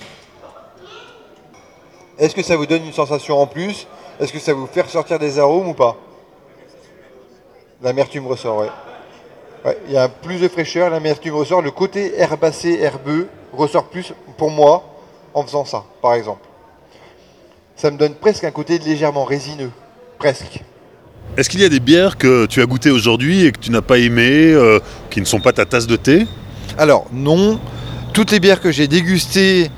Est-ce 2.19 2.35
que 2.35 2.43
ça 2.43 2.57
vous 2.57 2.67
donne 2.67 2.85
une 2.85 2.93
sensation 2.93 3.39
en 3.39 3.47
plus? 3.47 3.87
Est-ce 4.19 4.33
que 4.33 4.41
ça 4.41 4.53
vous 4.53 4.67
fait 4.67 4.81
ressortir 4.81 5.21
des 5.21 5.39
arômes 5.39 5.69
ou 5.69 5.75
pas? 5.75 5.97
L'amertume 7.81 8.27
ressort, 8.27 8.59
ouais. 8.59 9.75
Il 9.87 9.93
y 9.93 9.97
a 9.97 10.09
plus 10.09 10.41
de 10.41 10.49
fraîcheur, 10.49 10.91
l'amertume 10.91 11.37
ressort. 11.37 11.63
Le 11.63 11.71
côté 11.71 12.19
herbacé, 12.19 12.81
herbeux 12.81 13.29
ressort 13.53 13.85
plus 13.85 14.13
pour 14.37 14.51
moi 14.51 14.83
en 15.35 15.45
faisant 15.45 15.65
ça, 15.65 15.85
par 16.03 16.15
exemple. 16.15 16.47
Ça 17.77 17.93
me 17.93 17.97
donne 17.97 18.17
presque 18.17 18.43
un 18.43 18.51
côté 18.51 18.79
légèrement 18.79 19.25
résineux. 19.25 19.71
Presque. 20.19 20.65
Est-ce 21.37 21.49
qu'il 21.49 21.61
y 21.61 21.65
a 21.65 21.69
des 21.69 21.81
bières 21.81 22.17
que 22.17 22.47
tu 22.47 22.61
as 22.61 22.67
goûtées 22.67 22.91
aujourd'hui 22.91 23.45
et 23.45 23.53
que 23.53 23.59
tu 23.59 23.71
n'as 23.71 23.83
pas 23.83 23.99
aimées, 23.99 24.53
euh, 24.53 24.81
qui 25.11 25.21
ne 25.21 25.25
sont 25.25 25.41
pas 25.41 25.53
ta 25.53 25.65
tasse 25.65 25.87
de 25.87 25.97
thé? 25.97 26.27
Alors, 26.77 27.07
non. 27.13 27.61
Toutes 28.13 28.33
les 28.33 28.41
bières 28.41 28.61
que 28.61 28.73
j'ai 28.73 28.89
dégustées, 28.89 29.71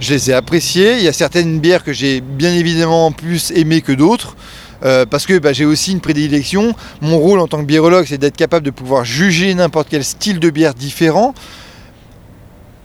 je 0.00 0.14
les 0.14 0.30
ai 0.30 0.34
appréciées. 0.34 0.98
Il 0.98 1.02
y 1.02 1.08
a 1.08 1.12
certaines 1.12 1.58
bières 1.58 1.82
que 1.82 1.92
j'ai 1.92 2.20
bien 2.20 2.54
évidemment 2.54 3.10
plus 3.10 3.50
aimées 3.52 3.80
que 3.80 3.92
d'autres. 3.92 4.36
Euh, 4.84 5.06
parce 5.06 5.26
que 5.26 5.38
bah, 5.38 5.52
j'ai 5.52 5.64
aussi 5.64 5.92
une 5.92 6.00
prédilection. 6.00 6.74
Mon 7.00 7.18
rôle 7.18 7.40
en 7.40 7.48
tant 7.48 7.58
que 7.58 7.66
biérologue, 7.66 8.06
c'est 8.08 8.18
d'être 8.18 8.36
capable 8.36 8.64
de 8.64 8.70
pouvoir 8.70 9.04
juger 9.04 9.52
n'importe 9.54 9.88
quel 9.90 10.04
style 10.04 10.38
de 10.38 10.50
bière 10.50 10.74
différent 10.74 11.34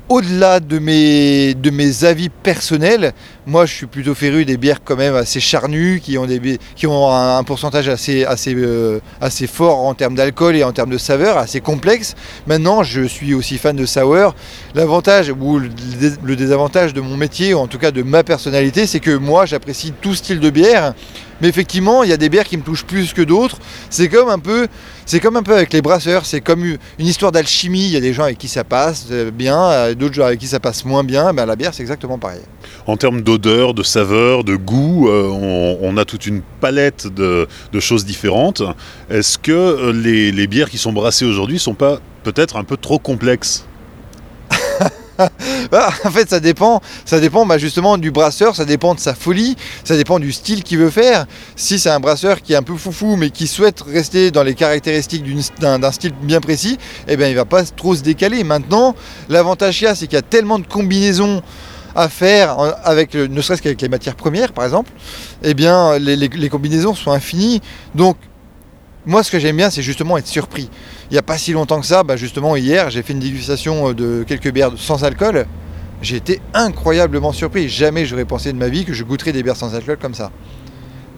au-delà 0.09 0.59
de 0.59 0.79
mes, 0.79 1.53
de 1.53 1.69
mes 1.69 2.03
avis 2.03 2.29
personnels, 2.29 3.13
moi 3.45 3.65
je 3.65 3.73
suis 3.73 3.85
plutôt 3.85 4.13
féru 4.13 4.45
des 4.45 4.57
bières 4.57 4.83
quand 4.83 4.95
même 4.95 5.15
assez 5.15 5.39
charnues, 5.39 6.01
qui 6.03 6.17
ont, 6.17 7.11
un, 7.11 7.43
pourcentage 7.43 7.89
euh, 7.89 8.99
assez 9.21 9.47
fort 9.47 9.79
en 9.79 9.93
termes 9.93 10.15
d'alcool 10.15 10.55
et 10.55 10.63
en 10.63 10.71
termes 10.71 10.89
de 10.89 10.97
saveur, 10.97 11.37
assez 11.37 11.61
complexe. 11.61 12.15
Maintenant, 12.47 12.83
je 12.83 13.01
suis 13.01 13.33
aussi 13.33 13.57
fan 13.57 13.75
de 13.75 13.85
sour. 13.85 14.35
L'avantage 14.75 15.33
ou 15.39 15.59
le 15.59 16.35
désavantage 16.35 16.93
de 16.93 17.01
mon 17.01 17.17
métier, 17.17 17.53
ou 17.53 17.59
en 17.59 17.67
tout 17.67 17.77
cas 17.79 17.91
de 17.91 18.03
ma 18.03 18.23
personnalité, 18.23 18.87
c'est 18.87 18.99
que 18.99 19.15
moi 19.15 19.45
j'apprécie 19.45 19.93
tout 20.01 20.15
style 20.15 20.39
de 20.39 20.49
bière. 20.49 20.93
Mais 21.41 21.49
effectivement, 21.49 22.03
il 22.03 22.09
y 22.09 22.13
a 22.13 22.17
des 22.17 22.29
bières 22.29 22.45
qui 22.45 22.55
me 22.55 22.63
touchent 22.63 22.85
plus 22.85 23.13
que 23.13 23.21
d'autres. 23.21 23.57
C'est 23.89 24.07
comme 24.07 24.29
un 24.29 24.39
peu, 24.39 24.67
c'est 25.05 25.19
comme 25.19 25.35
un 25.35 25.43
peu 25.43 25.53
avec 25.53 25.73
les 25.73 25.81
brasseurs. 25.81 26.25
C'est 26.25 26.41
comme 26.41 26.63
une 26.63 27.05
histoire 27.05 27.31
d'alchimie. 27.31 27.85
Il 27.85 27.91
y 27.91 27.97
a 27.97 27.99
des 27.99 28.13
gens 28.13 28.23
avec 28.23 28.37
qui 28.37 28.47
ça 28.47 28.63
passe 28.63 29.07
euh, 29.11 29.31
bien, 29.31 29.61
euh, 29.61 29.95
d'autres 29.95 30.13
gens 30.13 30.25
avec 30.25 30.39
qui 30.39 30.47
ça 30.47 30.59
passe 30.59 30.85
moins 30.85 31.03
bien. 31.03 31.33
Ben, 31.33 31.45
la 31.45 31.55
bière, 31.55 31.73
c'est 31.73 31.83
exactement 31.83 32.17
pareil. 32.17 32.41
En 32.87 32.97
termes 32.97 33.21
d'odeur, 33.21 33.73
de 33.73 33.83
saveur, 33.83 34.43
de 34.43 34.55
goût, 34.55 35.09
euh, 35.09 35.27
on, 35.81 35.97
a 35.97 36.05
toute 36.05 36.25
une 36.25 36.41
palette 36.61 37.07
de, 37.07 37.47
choses 37.79 38.05
différentes. 38.05 38.61
Est-ce 39.09 39.37
que 39.37 39.91
les, 39.91 40.31
les 40.31 40.47
bières 40.47 40.69
qui 40.69 40.77
sont 40.77 40.93
brassées 40.93 41.25
aujourd'hui 41.25 41.59
sont 41.59 41.73
pas 41.73 41.99
peut-être 42.23 42.57
un 42.57 42.63
peu 42.63 42.77
trop 42.77 42.99
complexes? 42.99 43.65
Bah, 45.71 45.89
en 46.03 46.11
fait, 46.11 46.29
ça 46.29 46.39
dépend, 46.39 46.81
ça 47.05 47.19
dépend 47.19 47.45
bah, 47.45 47.57
justement 47.57 47.97
du 47.97 48.11
brasseur, 48.11 48.55
ça 48.55 48.65
dépend 48.65 48.95
de 48.95 48.99
sa 48.99 49.13
folie, 49.13 49.55
ça 49.83 49.95
dépend 49.95 50.19
du 50.19 50.31
style 50.31 50.63
qu'il 50.63 50.77
veut 50.77 50.89
faire. 50.89 51.25
Si 51.55 51.79
c'est 51.79 51.89
un 51.89 51.99
brasseur 51.99 52.41
qui 52.41 52.53
est 52.53 52.55
un 52.55 52.63
peu 52.63 52.75
foufou, 52.75 53.15
mais 53.15 53.29
qui 53.29 53.47
souhaite 53.47 53.81
rester 53.81 54.31
dans 54.31 54.43
les 54.43 54.55
caractéristiques 54.55 55.23
d'un 55.59 55.91
style 55.91 56.13
bien 56.21 56.41
précis, 56.41 56.77
eh 57.07 57.17
bien, 57.17 57.27
il 57.29 57.35
va 57.35 57.45
pas 57.45 57.63
trop 57.63 57.95
se 57.95 58.01
décaler. 58.01 58.43
Maintenant, 58.43 58.95
l'avantage 59.29 59.77
qu'il 59.77 59.85
y 59.85 59.89
a, 59.89 59.95
c'est 59.95 60.07
qu'il 60.07 60.15
y 60.15 60.19
a 60.19 60.23
tellement 60.23 60.59
de 60.59 60.67
combinaisons 60.67 61.41
à 61.95 62.09
faire, 62.09 62.57
avec, 62.83 63.13
ne 63.13 63.41
serait-ce 63.41 63.61
qu'avec 63.61 63.79
les 63.81 63.89
matières 63.89 64.15
premières, 64.15 64.51
par 64.51 64.65
exemple, 64.65 64.91
eh 65.43 65.53
bien, 65.53 65.99
les 65.99 66.49
combinaisons 66.49 66.95
sont 66.95 67.11
infinies. 67.11 67.61
Donc, 67.93 68.17
moi, 69.05 69.21
ce 69.21 69.29
que 69.29 69.39
j'aime 69.39 69.57
bien, 69.57 69.69
c'est 69.69 69.81
justement 69.81 70.17
être 70.17 70.27
surpris. 70.27 70.69
Il 71.13 71.17
n'y 71.17 71.19
a 71.19 71.21
pas 71.21 71.37
si 71.37 71.53
longtemps 71.53 71.79
que 71.79 71.85
ça, 71.85 72.01
bah, 72.01 72.17
justement 72.17 72.55
hier, 72.55 72.89
j'ai 72.89 73.03
fait 73.03 73.13
une 73.13 73.19
dégustation 73.19 73.89
euh, 73.89 73.93
de 73.93 74.23
quelques 74.27 74.51
bières 74.51 74.71
sans 74.77 75.03
alcool. 75.03 75.45
J'ai 76.01 76.15
été 76.15 76.41
incroyablement 76.55 77.31
surpris. 77.31 77.69
Jamais 77.69 78.07
j'aurais 78.07 78.25
pensé 78.25 78.51
de 78.51 78.57
ma 78.57 78.67
vie 78.67 78.83
que 78.83 78.93
je 78.93 79.03
goûterais 79.03 79.31
des 79.31 79.43
bières 79.43 79.55
sans 79.55 79.75
alcool 79.75 79.97
comme 80.01 80.15
ça. 80.15 80.31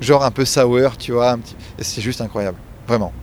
Genre 0.01 0.25
un 0.25 0.31
peu 0.31 0.43
sour, 0.43 0.97
tu 0.97 1.13
vois. 1.13 1.37
C'est 1.79 2.01
juste 2.01 2.19
incroyable. 2.19 2.57
Vraiment. 2.85 3.13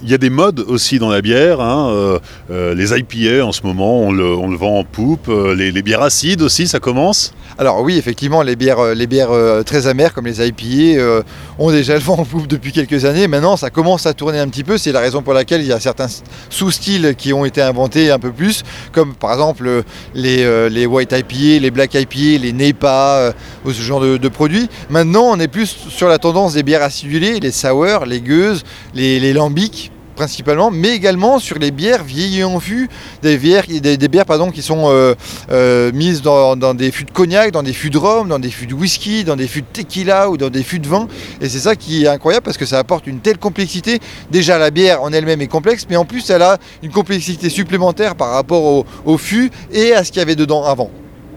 Il 0.00 0.08
y 0.08 0.14
a 0.14 0.18
des 0.18 0.30
modes 0.30 0.60
aussi 0.60 1.00
dans 1.00 1.08
la 1.08 1.20
bière. 1.20 1.60
Hein, 1.60 1.90
euh, 1.90 2.18
euh, 2.52 2.74
les 2.74 2.96
IPA 2.96 3.44
en 3.44 3.50
ce 3.50 3.62
moment, 3.64 4.00
on 4.00 4.12
le, 4.12 4.56
vend 4.56 4.78
en 4.78 4.84
poupe. 4.84 5.28
Euh, 5.28 5.56
les, 5.56 5.82
bières 5.82 6.02
acides 6.02 6.40
aussi, 6.40 6.68
ça 6.68 6.78
commence? 6.78 7.32
Alors 7.58 7.82
oui, 7.82 7.98
effectivement, 7.98 8.42
les 8.42 8.54
bières, 8.54 8.94
les 8.94 9.08
bières 9.08 9.30
très 9.64 9.88
amères 9.88 10.14
comme 10.14 10.26
les 10.26 10.46
IPA 10.46 11.24
ont 11.58 11.72
déjà 11.72 11.94
le 11.94 12.00
vent 12.00 12.18
en 12.18 12.24
poupe 12.24 12.46
depuis 12.46 12.70
quelques 12.70 13.04
années. 13.04 13.26
Maintenant, 13.26 13.56
ça 13.56 13.70
commence 13.70 14.06
à 14.06 14.14
tourner 14.14 14.38
un 14.38 14.46
petit 14.48 14.62
peu. 14.62 14.78
C'est 14.78 14.92
la 14.92 15.00
raison 15.00 15.22
pour 15.22 15.32
laquelle 15.32 15.62
il 15.62 15.66
y 15.66 15.72
a 15.72 15.80
certains 15.80 16.06
sous-styles 16.50 17.16
qui 17.16 17.32
ont 17.32 17.44
été 17.44 17.60
inventés 17.60 18.12
un 18.12 18.20
peu 18.20 18.30
plus, 18.30 18.62
comme 18.92 19.14
par 19.14 19.32
exemple 19.32 19.82
les, 20.14 20.86
White 20.86 21.12
IPA, 21.12 21.60
les 21.60 21.70
Black 21.72 21.94
IPA, 21.94 22.42
les 22.42 22.52
NEPA, 22.52 23.34
ce 23.66 23.82
genre 23.82 24.00
de, 24.00 24.28
produits. 24.28 24.68
Maintenant, 24.90 25.24
on 25.24 25.40
est 25.40 25.48
plus 25.48 25.76
sur 25.88 26.06
la 26.06 26.18
tendance 26.18 26.54
des 26.54 26.62
bières 26.62 26.82
acidulées, 26.82 27.40
les 27.40 27.50
sour, 27.50 28.04
les 28.06 28.20
gueuses, 28.20 28.62
les, 28.94 29.18
les 29.18 29.32
lambics 29.32 29.87
principalement, 30.18 30.72
mais 30.72 30.96
également 30.96 31.38
sur 31.38 31.60
les 31.60 31.70
bières 31.70 32.02
vieillies 32.02 32.42
en 32.42 32.58
fût, 32.58 32.88
des 33.22 33.38
bières, 33.38 33.66
des, 33.68 34.08
bières 34.08 34.24
qui 34.52 34.62
sont 34.62 34.90
euh, 34.90 35.14
euh, 35.52 35.92
mises 35.92 36.22
dans, 36.22 36.56
des 36.74 36.90
fûts 36.90 37.04
de 37.04 37.12
cognac, 37.12 37.52
dans 37.52 37.62
des 37.62 37.72
fûts 37.72 37.88
de 37.88 37.98
rhum, 37.98 38.28
dans 38.28 38.40
des 38.40 38.50
fûts 38.50 38.66
de 38.66 38.74
whisky, 38.74 39.22
dans 39.22 39.36
des 39.36 39.46
fûts 39.46 39.62
de 39.62 39.66
tequila 39.72 40.28
ou 40.28 40.36
dans 40.36 40.50
des 40.50 40.64
fûts 40.64 40.80
de 40.80 40.88
vin. 40.88 41.06
Et 41.40 41.48
c'est 41.48 41.60
ça 41.60 41.76
qui 41.76 42.02
est 42.02 42.08
incroyable 42.08 42.42
parce 42.42 42.56
que 42.56 42.66
ça 42.66 42.80
apporte 42.80 43.06
une 43.06 43.20
telle 43.20 43.38
complexité. 43.38 44.00
Déjà, 44.28 44.58
la 44.58 44.72
bière 44.72 45.02
en 45.02 45.12
elle-même 45.12 45.40
est 45.40 45.46
complexe, 45.46 45.86
mais 45.88 45.96
en 45.96 46.04
plus, 46.04 46.28
elle 46.30 46.42
a 46.42 46.58
une 46.82 46.90
complexité 46.90 47.48
supplémentaire 47.48 48.16
par 48.16 48.32
rapport 48.32 48.84
au 49.04 49.18
fût 49.18 49.52
et 49.70 49.92
à 49.92 50.02
ce 50.02 50.10
qu'il 50.10 50.18
y 50.18 50.22
avait 50.22 50.34
dedans 50.34 50.64
avant. 50.64 50.90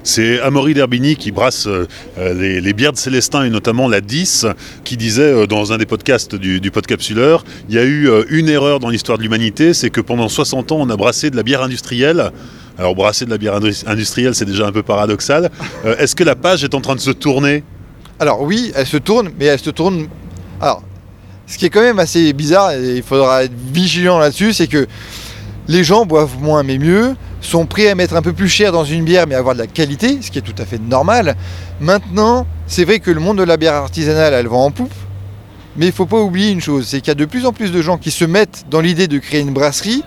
C'est 0.04 0.40
Amaury 0.40 0.74
Derbini 0.74 1.16
qui 1.16 1.32
brasse 1.32 1.68
euh, 1.68 1.86
les, 2.18 2.74
bières 2.74 2.94
de 2.94 2.98
Célestin 2.98 3.44
et 3.44 3.50
notamment 3.50 3.88
la 3.88 4.02
10, 4.02 4.48
qui 4.84 4.98
disait 4.98 5.22
euh, 5.22 5.46
dans 5.46 5.74
un 5.74 5.78
des 5.78 5.86
podcasts 5.86 6.36
du, 6.36 6.60
du 6.60 6.72
Podcapsuleur, 6.72 7.44
il 7.70 7.76
y 7.76 7.78
a 7.78 7.84
eu 7.84 8.10
euh, 8.10 8.24
une 8.30 8.50
erreur 8.50 8.80
dans 8.80 8.90
l'histoire 8.90 9.20
de 9.20 9.24
l'humanité, 9.24 9.74
c'est 9.74 9.92
que 9.92 10.02
pendant 10.02 10.28
60 10.28 10.72
ans 10.72 10.78
on 10.80 10.90
a 10.90 10.96
brassé 10.96 11.30
de 11.30 11.36
la 11.36 11.44
bière 11.44 11.62
industrielle. 11.62 12.32
Alors 12.80 12.96
brasser 12.96 13.26
de 13.26 13.30
la 13.30 13.38
bière 13.38 13.60
industrielle 13.86 14.34
c'est 14.34 14.46
déjà 14.46 14.66
un 14.66 14.72
peu 14.72 14.82
paradoxal. 14.82 15.52
Est-ce 16.00 16.16
que 16.16 16.24
la 16.24 16.36
page 16.36 16.64
est 16.64 16.74
en 16.74 16.82
train 16.82 16.96
de 16.96 17.00
se 17.00 17.12
tourner? 17.12 17.64
Alors 18.20 18.42
oui, 18.42 18.72
elle 18.76 18.88
se 18.88 18.98
tourne, 18.98 19.30
mais 19.40 19.46
elle 19.46 19.60
se 19.60 19.70
tourne... 19.70 20.08
Alors 20.60 20.82
ce 21.46 21.58
qui 21.58 21.66
est 21.66 21.70
quand 21.70 21.82
même 21.82 22.00
assez 22.00 22.34
bizarre, 22.34 22.72
et 22.72 22.98
il 22.98 23.04
faudra 23.04 23.44
être 23.44 23.54
vigilant 23.72 24.18
là-dessus, 24.18 24.54
c'est 24.54 24.68
que 24.68 24.88
les 25.68 25.84
gens 25.84 26.06
boivent 26.06 26.42
moins 26.42 26.64
mais 26.64 26.78
mieux, 26.78 27.16
sont 27.42 27.66
prêts 27.66 27.90
à 27.90 27.96
mettre 27.96 28.16
un 28.16 28.22
peu 28.22 28.34
plus 28.34 28.50
cher 28.50 28.72
dans 28.72 28.84
une 28.84 29.04
bière 29.04 29.28
mais 29.28 29.36
avoir 29.36 29.56
de 29.56 29.60
la 29.60 29.68
qualité, 29.68 30.20
ce 30.22 30.32
qui 30.32 30.40
est 30.40 30.42
tout 30.42 30.56
à 30.58 30.66
fait 30.66 30.80
normal. 30.80 31.36
Maintenant, 31.80 32.46
c'est 32.68 32.86
vrai 32.86 33.00
que 33.00 33.12
le 33.12 33.20
monde 33.20 33.38
de 33.38 33.44
la 33.44 33.58
bière 33.58 33.74
artisanale, 33.74 34.34
elle 34.34 34.48
vend 34.48 34.66
en 34.66 34.72
poupe, 34.72 34.94
mais 35.78 35.86
il 35.86 35.90
ne 35.90 35.94
faut 35.94 36.06
pas 36.06 36.20
oublier 36.20 36.52
une 36.52 36.62
chose, 36.62 36.88
c'est 36.88 37.00
qu'il 37.00 37.08
y 37.08 37.12
a 37.12 37.16
de 37.16 37.26
plus 37.26 37.46
en 37.46 37.54
plus 37.54 37.72
de 37.72 37.82
gens 37.82 37.98
qui 37.98 38.12
se 38.12 38.26
mettent 38.26 38.66
dans 38.70 38.82
l'idée 38.82 39.08
de 39.08 39.18
créer 39.18 39.42
une 39.42 39.54
brasserie, 39.54 40.04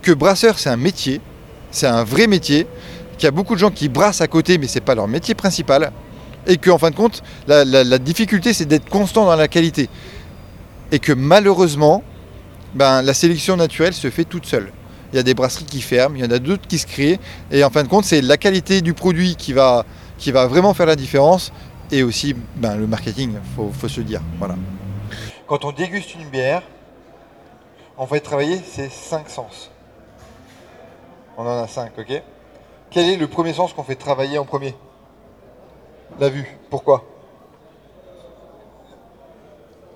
que 0.00 0.12
brasseur 0.12 0.58
c'est 0.58 0.70
un 0.70 0.76
métier, 0.76 1.20
c'est 1.70 1.86
un 1.86 2.04
vrai 2.04 2.26
métier, 2.26 2.66
qu'il 3.18 3.24
y 3.24 3.28
a 3.28 3.32
beaucoup 3.32 3.54
de 3.54 3.60
gens 3.60 3.70
qui 3.70 3.88
brassent 3.88 4.20
à 4.20 4.26
côté 4.26 4.58
mais 4.58 4.66
ce 4.66 4.76
n'est 4.76 4.80
pas 4.84 4.94
leur 4.94 5.08
métier 5.08 5.34
principal, 5.34 5.92
et 6.46 6.56
qu'en 6.56 6.78
fin 6.78 6.90
de 6.90 6.96
compte, 6.96 7.22
la 7.46 7.98
difficulté 7.98 8.52
c'est 8.52 8.64
d'être 8.64 8.88
constant 8.88 9.26
dans 9.26 9.36
la 9.36 9.48
qualité. 9.48 9.88
Et 10.90 10.98
que 10.98 11.12
malheureusement, 11.12 12.02
ben, 12.74 13.02
la 13.02 13.14
sélection 13.14 13.56
naturelle 13.56 13.94
se 13.94 14.10
fait 14.10 14.24
toute 14.24 14.46
seule. 14.46 14.72
Il 15.12 15.16
y 15.16 15.18
a 15.18 15.22
des 15.22 15.34
brasseries 15.34 15.66
qui 15.66 15.82
ferment, 15.82 16.16
il 16.16 16.22
y 16.22 16.26
en 16.26 16.30
a 16.30 16.38
d'autres 16.38 16.66
qui 16.66 16.78
se 16.78 16.86
créent, 16.86 17.20
et 17.50 17.62
en 17.64 17.70
fin 17.70 17.82
de 17.82 17.88
compte, 17.88 18.04
c'est 18.04 18.22
la 18.22 18.38
qualité 18.38 18.80
du 18.80 18.94
produit 18.94 19.36
qui 19.36 19.52
va, 19.52 19.84
qui 20.16 20.32
va 20.32 20.46
vraiment 20.46 20.72
faire 20.72 20.86
la 20.86 20.96
différence, 20.96 21.52
et 21.90 22.02
aussi 22.02 22.34
ben, 22.56 22.76
le 22.76 22.86
marketing, 22.86 23.34
il 23.34 23.72
faut, 23.72 23.88
se 23.88 24.00
dire. 24.00 24.22
Voilà. 24.38 24.54
Quand 25.46 25.64
on 25.66 25.72
déguste 25.72 26.14
une 26.14 26.28
bière, 26.30 26.62
on 27.98 28.06
va 28.06 28.18
travailler 28.20 28.58
ces 28.64 28.88
cinq 28.88 29.28
sens. 29.28 29.70
On 31.36 31.42
en 31.42 31.62
a 31.62 31.68
cinq, 31.68 31.92
ok? 31.98 32.22
Quel 32.90 33.10
est 33.10 33.16
le 33.16 33.26
premier 33.26 33.52
sens 33.52 33.72
qu'on 33.74 33.84
fait 33.84 33.96
travailler 33.96 34.38
en 34.38 34.44
premier? 34.44 34.74
La 36.18 36.28
vue. 36.28 36.58
Pourquoi? 36.70 37.04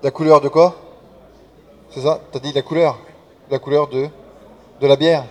La 0.03 0.11
couleur 0.11 0.41
de 0.41 0.47
quoi? 0.47 0.86
C'est 1.97 2.03
ça? 2.03 2.19
T'as 2.31 2.39
dit 2.39 2.53
la 2.53 2.61
couleur? 2.61 2.99
La 3.49 3.57
couleur 3.57 3.87
de, 3.87 4.07
la 4.81 4.95
bière? 4.95 5.25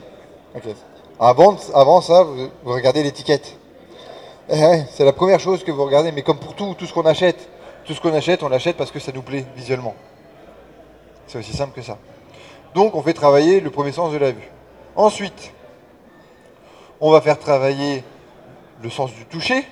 Avant, 1.20 1.56
avant 1.72 2.00
ça, 2.00 2.24
vous, 2.24 2.48
regardez 2.64 3.04
l'étiquette. 3.04 3.56
Eh 4.50 4.80
c'est 4.90 5.04
la 5.04 5.12
première 5.12 5.38
chose 5.38 5.62
que 5.62 5.70
vous 5.70 5.84
regardez, 5.84 6.10
mais 6.10 6.22
comme 6.22 6.38
pour 6.38 6.56
tout, 6.56 6.74
tout 6.76 6.86
ce 6.86 6.92
qu'on 6.92 7.06
achète, 7.06 7.48
tout 7.84 7.94
ce 7.94 8.00
qu'on 8.00 8.12
achète, 8.12 8.42
on 8.42 8.48
l'achète 8.48 8.76
parce 8.76 8.90
que 8.90 8.98
ça 8.98 9.12
nous 9.12 9.22
plaît 9.22 9.44
visuellement. 9.54 9.94
C'est 11.28 11.38
aussi 11.38 11.56
simple 11.56 11.72
que 11.72 11.82
ça. 11.82 11.98
Donc 12.74 12.96
on 12.96 13.02
fait 13.02 13.14
travailler 13.14 13.60
le 13.60 13.70
premier 13.70 13.92
sens 13.92 14.12
de 14.12 14.18
la 14.18 14.32
vue. 14.32 14.50
Ensuite, 14.96 15.52
on 17.00 17.12
va 17.12 17.20
faire 17.20 17.38
travailler 17.38 18.02
le 18.82 18.90
sens 18.90 19.12
du 19.12 19.24
toucher. 19.26 19.64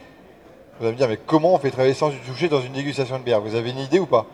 Vous 0.79 0.87
allez 0.87 0.93
me 0.93 0.99
dire, 0.99 1.09
mais 1.09 1.19
comment 1.27 1.55
on 1.55 1.59
fait 1.59 1.71
travailler 1.71 1.95
le 1.95 1.99
sens 1.99 2.13
du 2.13 2.21
toucher 2.21 2.49
dans 2.49 2.61
une 2.61 2.73
dégustation 2.73 3.19
de 3.19 3.25
bière? 3.25 3.41
Vous 3.41 3.57
avez 3.57 3.71
une 3.71 3.79
idée 3.79 3.99
ou 3.99 4.07
pas? 4.07 4.27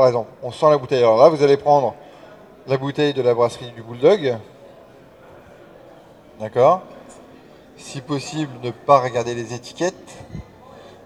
Par 0.00 0.06
exemple, 0.06 0.30
on 0.42 0.50
sent 0.50 0.70
la 0.70 0.78
bouteille. 0.78 1.00
Alors 1.00 1.18
là, 1.18 1.28
vous 1.28 1.42
allez 1.42 1.58
prendre 1.58 1.94
la 2.66 2.78
bouteille 2.78 3.12
de 3.12 3.20
la 3.20 3.34
brasserie 3.34 3.70
du 3.72 3.82
Bulldog. 3.82 4.38
D'accord 6.40 6.84
Si 7.76 8.00
possible, 8.00 8.50
ne 8.62 8.70
pas 8.70 9.00
regarder 9.00 9.34
les 9.34 9.52
étiquettes. 9.52 10.24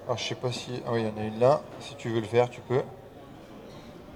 Alors, 0.04 0.16
je 0.16 0.22
sais 0.22 0.37
pas 0.37 0.52
si... 0.52 0.80
Ah 0.87 0.90
oui, 0.92 1.00
il 1.00 1.09
y 1.09 1.11
en 1.11 1.20
a 1.20 1.26
une 1.26 1.40
là. 1.40 1.61
Si 1.80 1.96
tu 1.96 2.09
veux 2.09 2.20
le 2.20 2.26
faire, 2.26 2.48
tu 2.48 2.61
peux. 2.61 2.83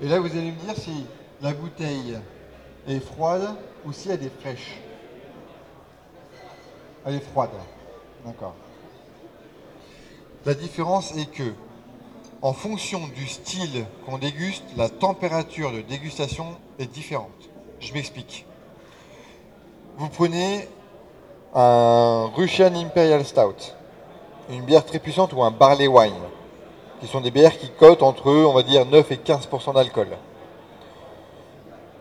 Et 0.01 0.07
là, 0.07 0.21
vous 0.21 0.31
allez 0.31 0.53
me 0.53 0.61
dire 0.61 0.77
si 0.77 1.07
la 1.43 1.53
bouteille 1.55 2.17
est 2.87 3.01
froide 3.01 3.49
ou 3.85 3.93
si 3.93 4.11
elle 4.11 4.23
est 4.23 4.41
fraîche. 4.41 4.79
Elle 7.05 7.17
est 7.17 7.31
froide. 7.33 7.51
D'accord. 8.25 8.55
La 10.47 10.55
différence 10.55 11.17
est 11.17 11.29
que 11.29 11.53
en 12.43 12.53
fonction 12.53 13.01
du 13.15 13.27
style 13.27 13.85
qu'on 14.07 14.19
déguste, 14.19 14.65
la 14.77 14.89
température 14.89 15.73
de 15.73 15.81
dégustation 15.81 16.57
est 16.79 16.87
différente. 16.87 17.29
Je 17.81 17.93
m'explique. 17.93 18.47
Vous 19.97 20.09
prenez 20.09 20.69
un 21.55 22.31
Russian 22.37 22.75
Imperial 22.75 23.25
Stout, 23.25 23.75
une 24.51 24.63
bière 24.63 24.85
très 24.85 25.01
puissante 25.01 25.33
ou 25.33 25.43
un 25.43 25.51
Barley 25.51 25.89
Wine, 25.89 26.13
qui 27.01 27.09
sont 27.09 27.21
des 27.21 27.31
bières 27.31 27.59
qui 27.59 27.71
cotent 27.71 28.03
entre, 28.03 28.31
on 28.31 28.53
va 28.53 28.63
dire, 28.63 28.87
9 28.87 29.11
et 29.11 29.17
15% 29.17 29.75
d'alcool. 29.75 30.17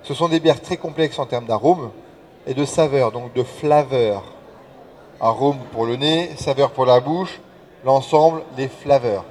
Ce 0.03 0.13
sont 0.13 0.29
des 0.29 0.39
bières 0.39 0.61
très 0.61 0.77
complexes 0.77 1.19
en 1.19 1.25
termes 1.25 1.47
d'arôme 1.47 1.91
et 2.45 2.53
de 2.53 2.65
saveur, 2.65 3.11
donc 3.11 3.33
de 3.33 3.43
flaveur. 3.43 4.23
Arôme 5.19 5.57
pour 5.71 5.85
le 5.85 5.95
nez, 5.95 6.29
saveur 6.37 6.71
pour 6.71 6.85
la 6.85 6.99
bouche, 6.99 7.41
l'ensemble, 7.83 8.43
les 8.55 8.67
flaveurs. 8.67 9.25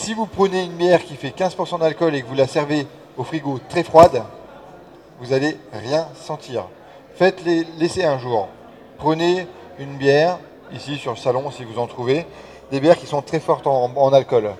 Si 0.00 0.14
vous 0.14 0.24
prenez 0.24 0.64
une 0.64 0.72
bière 0.72 1.04
qui 1.04 1.14
fait 1.14 1.28
15% 1.28 1.78
d'alcool 1.78 2.14
et 2.14 2.22
que 2.22 2.26
vous 2.26 2.34
la 2.34 2.46
servez 2.46 2.86
au 3.18 3.22
frigo 3.22 3.60
très 3.68 3.82
froide, 3.82 4.22
vous 5.20 5.30
n'allez 5.30 5.58
rien 5.74 6.08
sentir. 6.14 6.64
Faites-les 7.16 7.66
laisser 7.78 8.04
un 8.04 8.18
jour. 8.18 8.48
Prenez 8.96 9.46
une 9.78 9.98
bière, 9.98 10.38
ici 10.72 10.96
sur 10.96 11.10
le 11.10 11.18
salon 11.18 11.50
si 11.50 11.64
vous 11.64 11.78
en 11.78 11.86
trouvez, 11.86 12.24
des 12.70 12.80
bières 12.80 12.96
qui 12.96 13.06
sont 13.06 13.20
très 13.20 13.40
fortes 13.40 13.66
en, 13.66 14.12
alcool. 14.14 14.50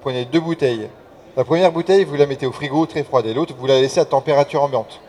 Prenez 0.00 0.24
deux 0.24 0.40
bouteilles. 0.40 0.88
La 1.36 1.44
première 1.44 1.70
bouteille, 1.70 2.04
vous 2.04 2.16
la 2.16 2.26
mettez 2.26 2.46
au 2.46 2.52
frigo 2.52 2.86
très 2.86 3.04
froide 3.04 3.26
et 3.26 3.34
l'autre, 3.34 3.54
vous 3.58 3.66
la 3.66 3.82
laissez 3.82 4.00
à 4.00 4.06
température 4.06 4.62
ambiante. 4.62 5.00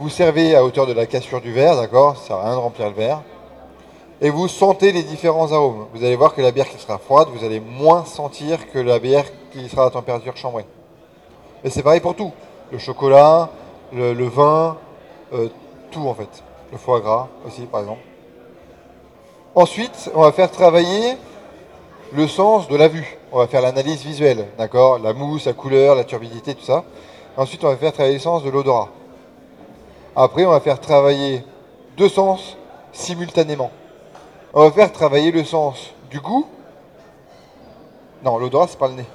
Vous 0.00 0.08
servez 0.08 0.56
à 0.56 0.64
hauteur 0.64 0.88
de 0.88 0.92
la 0.92 1.06
cassure 1.06 1.40
du 1.40 1.52
verre, 1.52 1.76
d'accord? 1.76 2.16
Ça 2.16 2.34
à 2.34 2.44
rien 2.46 2.54
de 2.54 2.60
remplir 2.60 2.88
le 2.88 2.94
verre 2.94 3.22
et 4.24 4.30
vous 4.30 4.48
sentez 4.48 4.90
les 4.90 5.02
différents 5.02 5.52
arômes. 5.52 5.86
Vous 5.92 6.02
allez 6.02 6.16
voir 6.16 6.34
que 6.34 6.40
la 6.40 6.50
bière 6.50 6.66
qui 6.66 6.78
sera 6.78 6.96
froide, 6.96 7.28
vous 7.30 7.44
allez 7.44 7.60
moins 7.60 8.06
sentir 8.06 8.70
que 8.72 8.78
la 8.78 8.98
bière 8.98 9.26
qui 9.52 9.68
sera 9.68 9.84
à 9.84 9.90
température 9.90 10.34
chambrée. 10.34 10.64
Et 11.62 11.68
c'est 11.68 11.82
pareil 11.82 12.00
pour 12.00 12.16
tout. 12.16 12.32
Le 12.72 12.78
chocolat, 12.78 13.50
le, 13.92 14.24
vin, 14.24 14.78
euh, 15.34 15.50
tout 15.90 16.08
en 16.08 16.14
fait. 16.14 16.42
Le 16.72 16.78
foie 16.78 17.00
gras 17.00 17.28
aussi 17.46 17.66
par 17.66 17.82
exemple. 17.82 18.00
Ensuite, 19.54 20.10
on 20.14 20.22
va 20.22 20.32
faire 20.32 20.50
travailler 20.50 21.18
le 22.14 22.26
sens 22.26 22.66
de 22.68 22.76
la 22.76 22.88
vue. 22.88 23.18
On 23.30 23.40
va 23.40 23.46
faire 23.46 23.60
l'analyse 23.60 24.02
visuelle, 24.04 24.48
d'accord? 24.56 25.00
La 25.00 25.12
mousse, 25.12 25.44
la 25.44 25.52
couleur, 25.52 25.96
la 25.96 26.04
turbidité, 26.04 26.54
tout 26.54 26.64
ça. 26.64 26.84
Ensuite, 27.36 27.62
on 27.62 27.68
va 27.68 27.76
faire 27.76 27.92
travailler 27.92 28.16
le 28.16 28.22
sens 28.22 28.42
de 28.42 28.48
l'odorat. 28.48 28.88
Après, 30.16 30.46
on 30.46 30.50
va 30.50 30.60
faire 30.60 30.80
travailler 30.80 31.44
deux 31.98 32.08
sens 32.08 32.56
simultanément. 32.94 33.70
On 34.56 34.62
va 34.62 34.70
faire 34.70 34.92
travailler 34.92 35.32
le 35.32 35.42
sens 35.42 35.90
du 36.10 36.20
goût. 36.20 36.46
Non, 38.22 38.38
l'odorat, 38.38 38.68
c'est 38.68 38.78
pas 38.78 38.86
le 38.86 38.94
nez. 38.94 39.06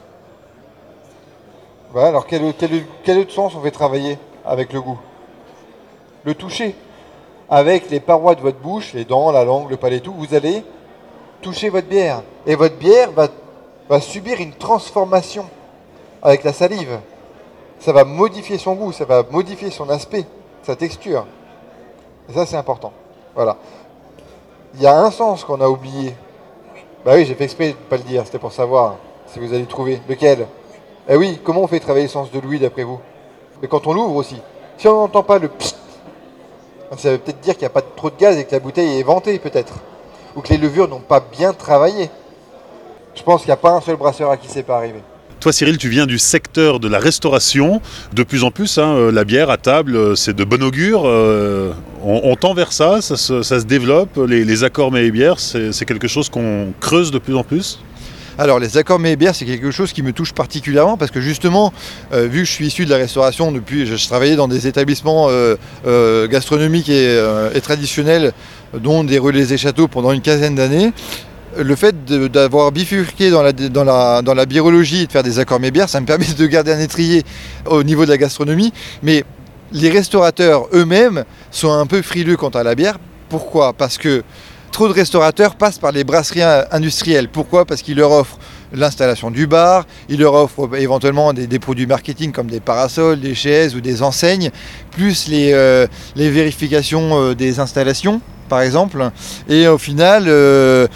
Voilà, 1.92 2.10
alors 2.10 2.28
quel, 2.28 2.44
autre 2.44 3.32
sens 3.32 3.56
on 3.56 3.62
fait 3.62 3.72
travailler 3.72 4.18
avec 4.46 4.74
le 4.74 4.82
goût 4.82 5.00
Le 6.26 6.36
toucher. 6.36 6.76
Avec 7.50 7.90
les 7.90 8.02
parois 8.02 8.36
de 8.36 8.42
votre 8.42 8.60
bouche, 8.60 8.94
les 8.94 9.06
dents, 9.06 9.32
la 9.32 9.46
langue, 9.46 9.70
le 9.70 9.78
palais, 9.78 10.02
tout, 10.02 10.14
vous 10.14 10.36
allez 10.36 10.62
toucher 11.42 11.70
votre 11.70 11.88
bière. 11.88 12.22
Et 12.46 12.56
votre 12.56 12.76
bière 12.76 13.12
va, 13.12 14.02
subir 14.02 14.42
une 14.42 14.54
transformation 14.54 15.46
avec 16.22 16.44
la 16.44 16.52
salive. 16.52 17.00
Ça 17.80 17.94
va 17.94 18.04
modifier 18.04 18.58
son 18.58 18.76
goût, 18.76 18.92
ça 18.92 19.06
va 19.06 19.24
modifier 19.32 19.72
son 19.72 19.90
aspect, 19.90 20.26
sa 20.64 20.76
texture. 20.76 21.26
Et 22.30 22.34
ça, 22.34 22.46
c'est 22.46 22.58
important. 22.58 22.92
Voilà 23.34 23.58
il 24.76 24.82
y 24.82 24.88
a 24.88 24.98
un 24.98 25.12
sens 25.12 25.44
qu'on 25.44 25.62
a 25.62 25.68
oublié. 25.68 26.16
Bah 27.06 27.14
oui, 27.16 27.26
j'ai 27.26 27.36
fait 27.36 27.46
exprès 27.46 27.70
de 27.70 27.72
ne 27.72 27.90
pas 27.90 27.98
le 27.98 28.04
dire, 28.04 28.24
c'était 28.26 28.40
pour 28.40 28.52
savoir 28.52 28.98
si 29.32 29.40
vous 29.40 29.54
allez 29.54 29.66
trouver. 29.66 30.02
Lequel? 30.08 30.48
Eh 31.08 31.16
oui, 31.16 31.40
comment 31.44 31.62
on 31.62 31.68
fait 31.68 31.80
travailler 31.80 32.06
le 32.06 32.12
sens 32.12 32.32
de 32.32 32.40
Louis 32.40 32.60
d'après 32.60 32.84
vous? 32.84 33.00
Mais 33.62 33.68
quand 33.68 33.88
on 33.88 33.94
l'ouvre 33.94 34.16
aussi. 34.16 34.38
Si 34.78 34.88
on 34.88 35.02
n'entend 35.02 35.24
pas 35.24 35.40
le 35.40 35.50
psst, 35.50 35.76
ça 36.98 37.12
veut 37.12 37.18
peut-être 37.18 37.42
dire 37.42 37.54
qu'il 37.54 37.64
n'y 37.64 37.68
a 37.68 37.72
pas 37.72 37.82
trop 37.82 38.10
de 38.10 38.16
gaz 38.18 38.38
et 38.38 38.46
que 38.46 38.52
la 38.52 38.60
bouteille 38.60 39.00
est 39.00 39.04
ventée 39.04 39.38
peut-être. 39.40 39.74
Ou 40.36 40.42
que 40.42 40.50
les 40.50 40.58
levures 40.58 40.88
n'ont 40.88 41.00
pas 41.00 41.20
bien 41.20 41.54
travaillé. 41.54 42.10
Je 43.16 43.24
pense 43.24 43.42
qu'il 43.42 43.50
n'y 43.50 43.54
a 43.54 43.58
pas 43.58 43.72
un 43.72 43.82
seul 43.82 43.96
brasseur 43.96 44.30
à 44.32 44.38
qui 44.38 44.48
c'est 44.48 44.64
pas 44.64 44.78
arrivé. 44.78 45.02
Toi, 45.40 45.54
Cyril, 45.54 45.78
tu 45.78 45.88
viens 45.88 46.06
du 46.06 46.20
secteur 46.20 46.80
de 46.80 46.88
la 46.88 47.00
restauration. 47.00 47.82
De 48.14 48.24
plus 48.24 48.44
en 48.44 48.52
plus, 48.52 48.78
hein, 48.78 48.94
euh, 48.96 49.12
la 49.12 49.24
bière 49.24 49.50
à 49.50 49.58
table, 49.58 49.96
euh, 49.96 50.16
c'est 50.16 50.36
de 50.36 50.44
bon 50.44 50.62
augure. 50.62 51.04
Euh, 51.06 51.74
on, 52.04 52.36
tend 52.36 52.54
vers 52.54 52.72
ça, 52.72 53.02
ça 53.02 53.18
se, 53.18 53.64
développe. 53.64 54.20
Les, 54.28 54.64
accords 54.64 54.92
mets 54.92 55.06
et 55.06 55.12
bières, 55.12 55.40
c'est 55.40 55.86
quelque 55.86 56.08
chose 56.08 56.30
qu'on 56.30 56.74
creuse 56.80 57.12
de 57.12 57.20
plus 57.20 57.36
en 57.36 57.44
plus 57.44 57.80
alors 58.38 58.58
les 58.58 58.78
accords 58.78 59.00
bières, 59.00 59.36
c'est 59.36 59.44
quelque 59.44 59.70
chose 59.70 59.92
qui 59.92 60.02
me 60.02 60.14
touche 60.14 60.32
particulièrement 60.32 60.96
parce 60.96 61.12
que 61.12 61.20
justement, 61.20 61.74
vu 62.14 62.40
que 62.40 62.46
je 62.46 62.52
suis 62.52 62.68
issu 62.68 62.86
de 62.86 62.90
la 62.90 62.96
restauration 62.96 63.52
depuis, 63.52 63.86
je, 63.86 64.08
travaillais 64.08 64.38
dans 64.38 64.48
des 64.48 64.66
établissements 64.66 65.28
gastronomiques 65.84 66.88
et, 66.88 67.60
traditionnels, 67.62 68.32
dont 68.74 69.04
des 69.04 69.20
relais 69.20 69.52
et 69.52 69.58
châteaux 69.58 69.90
pendant 69.90 70.14
une 70.14 70.22
quinzaine 70.22 70.56
d'années, 70.56 70.94
le 71.58 71.76
fait 71.76 72.06
d'avoir 72.06 72.72
bifurqué 72.72 73.30
dans 73.30 73.44
la, 73.44 74.46
birologie 74.46 75.02
et 75.02 75.08
de 75.08 75.12
faire 75.12 75.24
des 75.24 75.40
accords 75.40 75.60
bières, 75.60 75.90
ça 75.90 76.00
me 76.00 76.06
permet 76.06 76.26
de 76.38 76.46
garder 76.46 76.72
un 76.72 76.80
étrier 76.80 77.24
au 77.66 77.84
niveau 77.84 78.06
de 78.06 78.10
la 78.10 78.18
gastronomie. 78.18 78.72
Les 79.72 79.90
restaurateurs 79.90 80.68
eux-mêmes 80.74 81.26
sont 81.52 81.72
un 81.72 81.86
peu 81.86 82.02
frileux 82.02 82.38
quant 82.38 82.50
à 82.50 82.64
la 82.64 82.76
bière. 82.76 82.98
Pourquoi? 83.30 83.74
Parce 83.74 83.98
que 83.98 84.24
trop 84.72 84.88
de 84.88 84.94
restaurateurs 84.94 85.56
passent 85.56 85.80
par 85.80 85.92
les 85.92 86.04
brasseries 86.04 86.44
industrielles. 86.72 87.30
Pourquoi? 87.30 87.66
Parce 87.66 87.82
qu'ils 87.82 87.98
leur 87.98 88.12
offrent 88.12 88.38
l'installation 88.74 89.32
du 89.32 89.48
bar, 89.48 89.86
il 90.10 90.20
leur 90.20 90.34
offre 90.36 90.70
éventuellement 90.76 91.34
des, 91.34 91.60
produits 91.60 91.88
marketing 91.88 92.32
comme 92.32 92.48
des 92.48 92.60
parasols, 92.60 93.20
des 93.20 93.36
chaises 93.36 93.76
ou 93.76 93.82
des 93.82 94.04
enseignes, 94.04 94.52
plus 94.92 95.28
les, 95.28 95.54
euh, 95.54 95.88
vérifications 96.16 97.20
euh, 97.20 97.36
des 97.36 97.60
installations 97.60 98.22
par 98.48 98.62
exemple. 98.62 99.12
Et 99.48 99.68
au 99.68 99.78
final, 99.78 100.26
euh, 100.28 100.88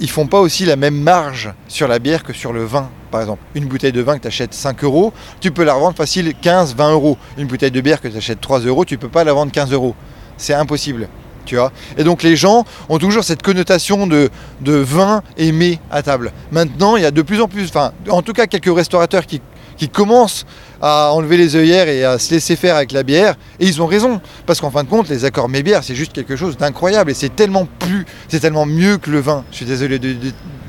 ils 0.00 0.10
font 0.10 0.26
pas 0.26 0.40
aussi 0.40 0.66
la 0.66 0.76
même 0.76 1.00
marge 1.00 1.52
sur 1.66 1.88
la 1.88 1.98
bière 1.98 2.22
que 2.22 2.34
sur 2.34 2.52
le 2.52 2.64
vin. 2.64 2.90
Par 3.10 3.20
exemple, 3.20 3.42
une 3.54 3.66
bouteille 3.66 3.92
de 3.92 4.02
vin 4.02 4.16
que 4.16 4.22
tu 4.22 4.28
achètes 4.28 4.54
5 4.54 4.84
euros, 4.84 5.12
tu 5.40 5.50
peux 5.50 5.64
la 5.64 5.74
revendre 5.74 5.96
facile 5.96 6.34
15-20 6.42 6.92
euros. 6.92 7.18
Une 7.36 7.46
bouteille 7.46 7.70
de 7.70 7.80
bière 7.80 8.00
que 8.00 8.08
tu 8.08 8.16
achètes 8.16 8.40
3 8.40 8.60
euros, 8.60 8.84
tu 8.84 8.98
peux 8.98 9.08
pas 9.08 9.24
la 9.24 9.32
vendre 9.32 9.52
15 9.52 9.72
euros. 9.72 9.94
C'est 10.36 10.54
impossible. 10.54 11.08
Et 11.96 12.04
donc 12.04 12.22
les 12.22 12.36
gens 12.36 12.64
ont 12.88 12.98
toujours 12.98 13.24
cette 13.24 13.42
connotation 13.42 14.06
de, 14.06 14.30
de 14.60 14.72
vin 14.72 15.22
aimé 15.36 15.80
à 15.90 16.02
table. 16.02 16.32
Maintenant, 16.50 16.96
il 16.96 17.02
y 17.02 17.06
a 17.06 17.10
de 17.10 17.22
plus 17.22 17.40
en 17.40 17.48
plus, 17.48 17.64
enfin, 17.68 17.92
en 18.08 18.22
tout 18.22 18.32
cas 18.32 18.46
quelques 18.46 18.74
restaurateurs 18.74 19.26
qui, 19.26 19.40
commencent 19.92 20.44
à 20.82 21.12
enlever 21.12 21.36
les 21.36 21.54
œillères 21.54 21.88
et 21.88 22.04
à 22.04 22.18
se 22.18 22.32
laisser 22.32 22.56
faire 22.56 22.74
avec 22.74 22.90
la 22.90 23.04
bière. 23.04 23.36
Et 23.60 23.66
ils 23.66 23.80
ont 23.80 23.86
raison, 23.86 24.20
parce 24.44 24.60
qu'en 24.60 24.72
fin 24.72 24.82
de 24.82 24.88
compte, 24.88 25.08
les 25.08 25.24
accords 25.24 25.48
mets-bières, 25.48 25.84
c'est 25.84 25.94
juste 25.94 26.12
quelque 26.12 26.34
chose 26.34 26.56
d'incroyable. 26.56 27.12
Et 27.12 27.14
c'est 27.14 27.34
tellement 27.34 27.68
plus, 27.78 28.04
c'est 28.26 28.40
tellement 28.40 28.66
mieux 28.66 28.98
que 28.98 29.08
le 29.08 29.20
vin. 29.20 29.44
Je 29.52 29.56
suis 29.58 29.66
désolé 29.66 30.00
de, 30.00 30.16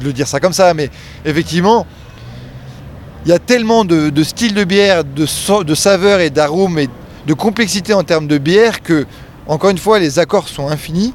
le 0.04 0.14
dire 0.14 0.28
ça 0.28 0.40
comme 0.40 0.54
ça, 0.54 0.76
mais 0.76 0.92
effectivement, 1.26 1.88
il 3.26 3.30
y 3.30 3.34
a 3.34 3.40
tellement 3.40 3.86
de, 3.86 4.24
styles 4.24 4.54
de 4.54 4.64
bière, 4.64 5.04
de, 5.04 5.26
saveurs 5.76 6.20
et 6.20 6.30
d'arômes 6.30 6.80
et 6.80 6.90
de 7.28 7.34
complexité 7.34 7.94
en 7.94 8.04
termes 8.04 8.28
de 8.28 8.38
bière 8.38 8.82
que 8.82 9.06
encore 9.48 9.72
une 9.72 9.80
fois, 9.80 9.98
les 9.98 10.20
accords 10.20 10.48
sont 10.48 10.68
infinis 10.68 11.12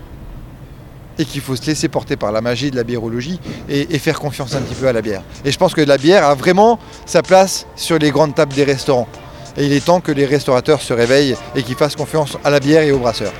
et 1.20 1.24
qu'il 1.24 1.40
faut 1.40 1.54
se 1.54 1.64
laisser 1.66 1.88
porter 1.88 2.16
par 2.16 2.32
la 2.32 2.40
magie 2.40 2.72
de 2.72 2.76
la 2.76 2.82
biérologie 2.82 3.38
et, 3.68 3.98
faire 4.00 4.18
confiance 4.18 4.56
un 4.56 4.60
petit 4.60 4.74
peu 4.74 4.88
à 4.88 4.92
la 4.92 5.02
bière. 5.02 5.22
Et 5.44 5.52
je 5.52 5.58
pense 5.58 5.72
que 5.72 5.80
la 5.80 5.98
bière 5.98 6.24
a 6.24 6.34
vraiment 6.34 6.80
sa 7.06 7.22
place 7.22 7.66
sur 7.76 7.96
les 7.96 8.10
grandes 8.10 8.34
tables 8.34 8.52
des 8.52 8.64
restaurants. 8.64 9.06
Et 9.56 9.66
il 9.66 9.72
est 9.72 9.84
temps 9.84 10.00
que 10.00 10.10
les 10.10 10.26
restaurateurs 10.26 10.82
se 10.82 10.92
réveillent 10.92 11.36
et 11.54 11.62
qu'ils 11.62 11.76
fassent 11.76 11.94
confiance 11.94 12.36
à 12.42 12.50
la 12.50 12.58
bière 12.58 12.82
et 12.82 12.90
aux 12.90 12.98
brasseurs. 12.98 13.32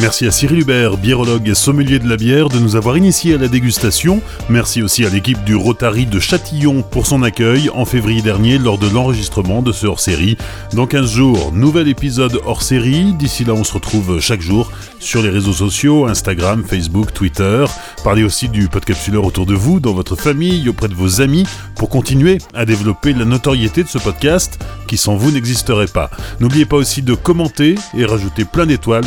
Merci 0.00 0.26
à 0.26 0.32
Cyril 0.32 0.60
Hubert, 0.60 0.96
biérologue 0.96 1.48
et 1.48 1.54
sommelier 1.54 1.98
de 1.98 2.08
la 2.08 2.16
bière, 2.16 2.48
de 2.48 2.58
nous 2.58 2.74
avoir 2.74 2.96
initiés 2.96 3.34
à 3.34 3.38
la 3.38 3.46
dégustation. 3.46 4.20
Merci 4.48 4.82
aussi 4.82 5.06
à 5.06 5.08
l'équipe 5.08 5.42
du 5.44 5.54
Rotary 5.54 6.04
de 6.04 6.18
Châtillon 6.18 6.82
pour 6.82 7.06
son 7.06 7.22
accueil 7.22 7.70
en 7.70 7.84
février 7.84 8.20
dernier 8.20 8.58
lors 8.58 8.76
de 8.76 8.88
l'enregistrement 8.88 9.62
de 9.62 9.70
ce 9.70 9.86
hors-série. 9.86 10.36
Dans 10.72 10.86
15 10.86 11.10
jours, 11.10 11.52
nouvel 11.52 11.88
épisode 11.88 12.40
hors-série. 12.44 13.12
D'ici 13.14 13.44
là, 13.44 13.54
on 13.54 13.62
se 13.62 13.72
retrouve 13.72 14.20
chaque 14.20 14.40
jour 14.40 14.72
sur 14.98 15.22
les 15.22 15.30
réseaux 15.30 15.52
sociaux, 15.52 16.06
Instagram, 16.06 16.64
Facebook, 16.66 17.12
Twitter. 17.12 17.64
Parlez 18.02 18.24
aussi 18.24 18.48
du 18.48 18.68
podcapsuleur 18.68 19.24
autour 19.24 19.46
de 19.46 19.54
vous, 19.54 19.78
dans 19.78 19.94
votre 19.94 20.16
famille, 20.16 20.68
auprès 20.68 20.88
de 20.88 20.94
vos 20.94 21.20
amis, 21.20 21.46
pour 21.76 21.88
continuer 21.88 22.38
à 22.52 22.66
développer 22.66 23.12
la 23.12 23.24
notoriété 23.24 23.84
de 23.84 23.88
ce 23.88 23.98
podcast 23.98 24.58
qui 24.88 24.96
sans 24.96 25.16
vous 25.16 25.30
n'existerait 25.30 25.86
pas. 25.86 26.10
N'oubliez 26.40 26.66
pas 26.66 26.76
aussi 26.76 27.00
de 27.00 27.14
commenter 27.14 27.76
et 27.96 28.04
rajouter 28.04 28.44
plein 28.44 28.66
d'étoiles 28.66 29.06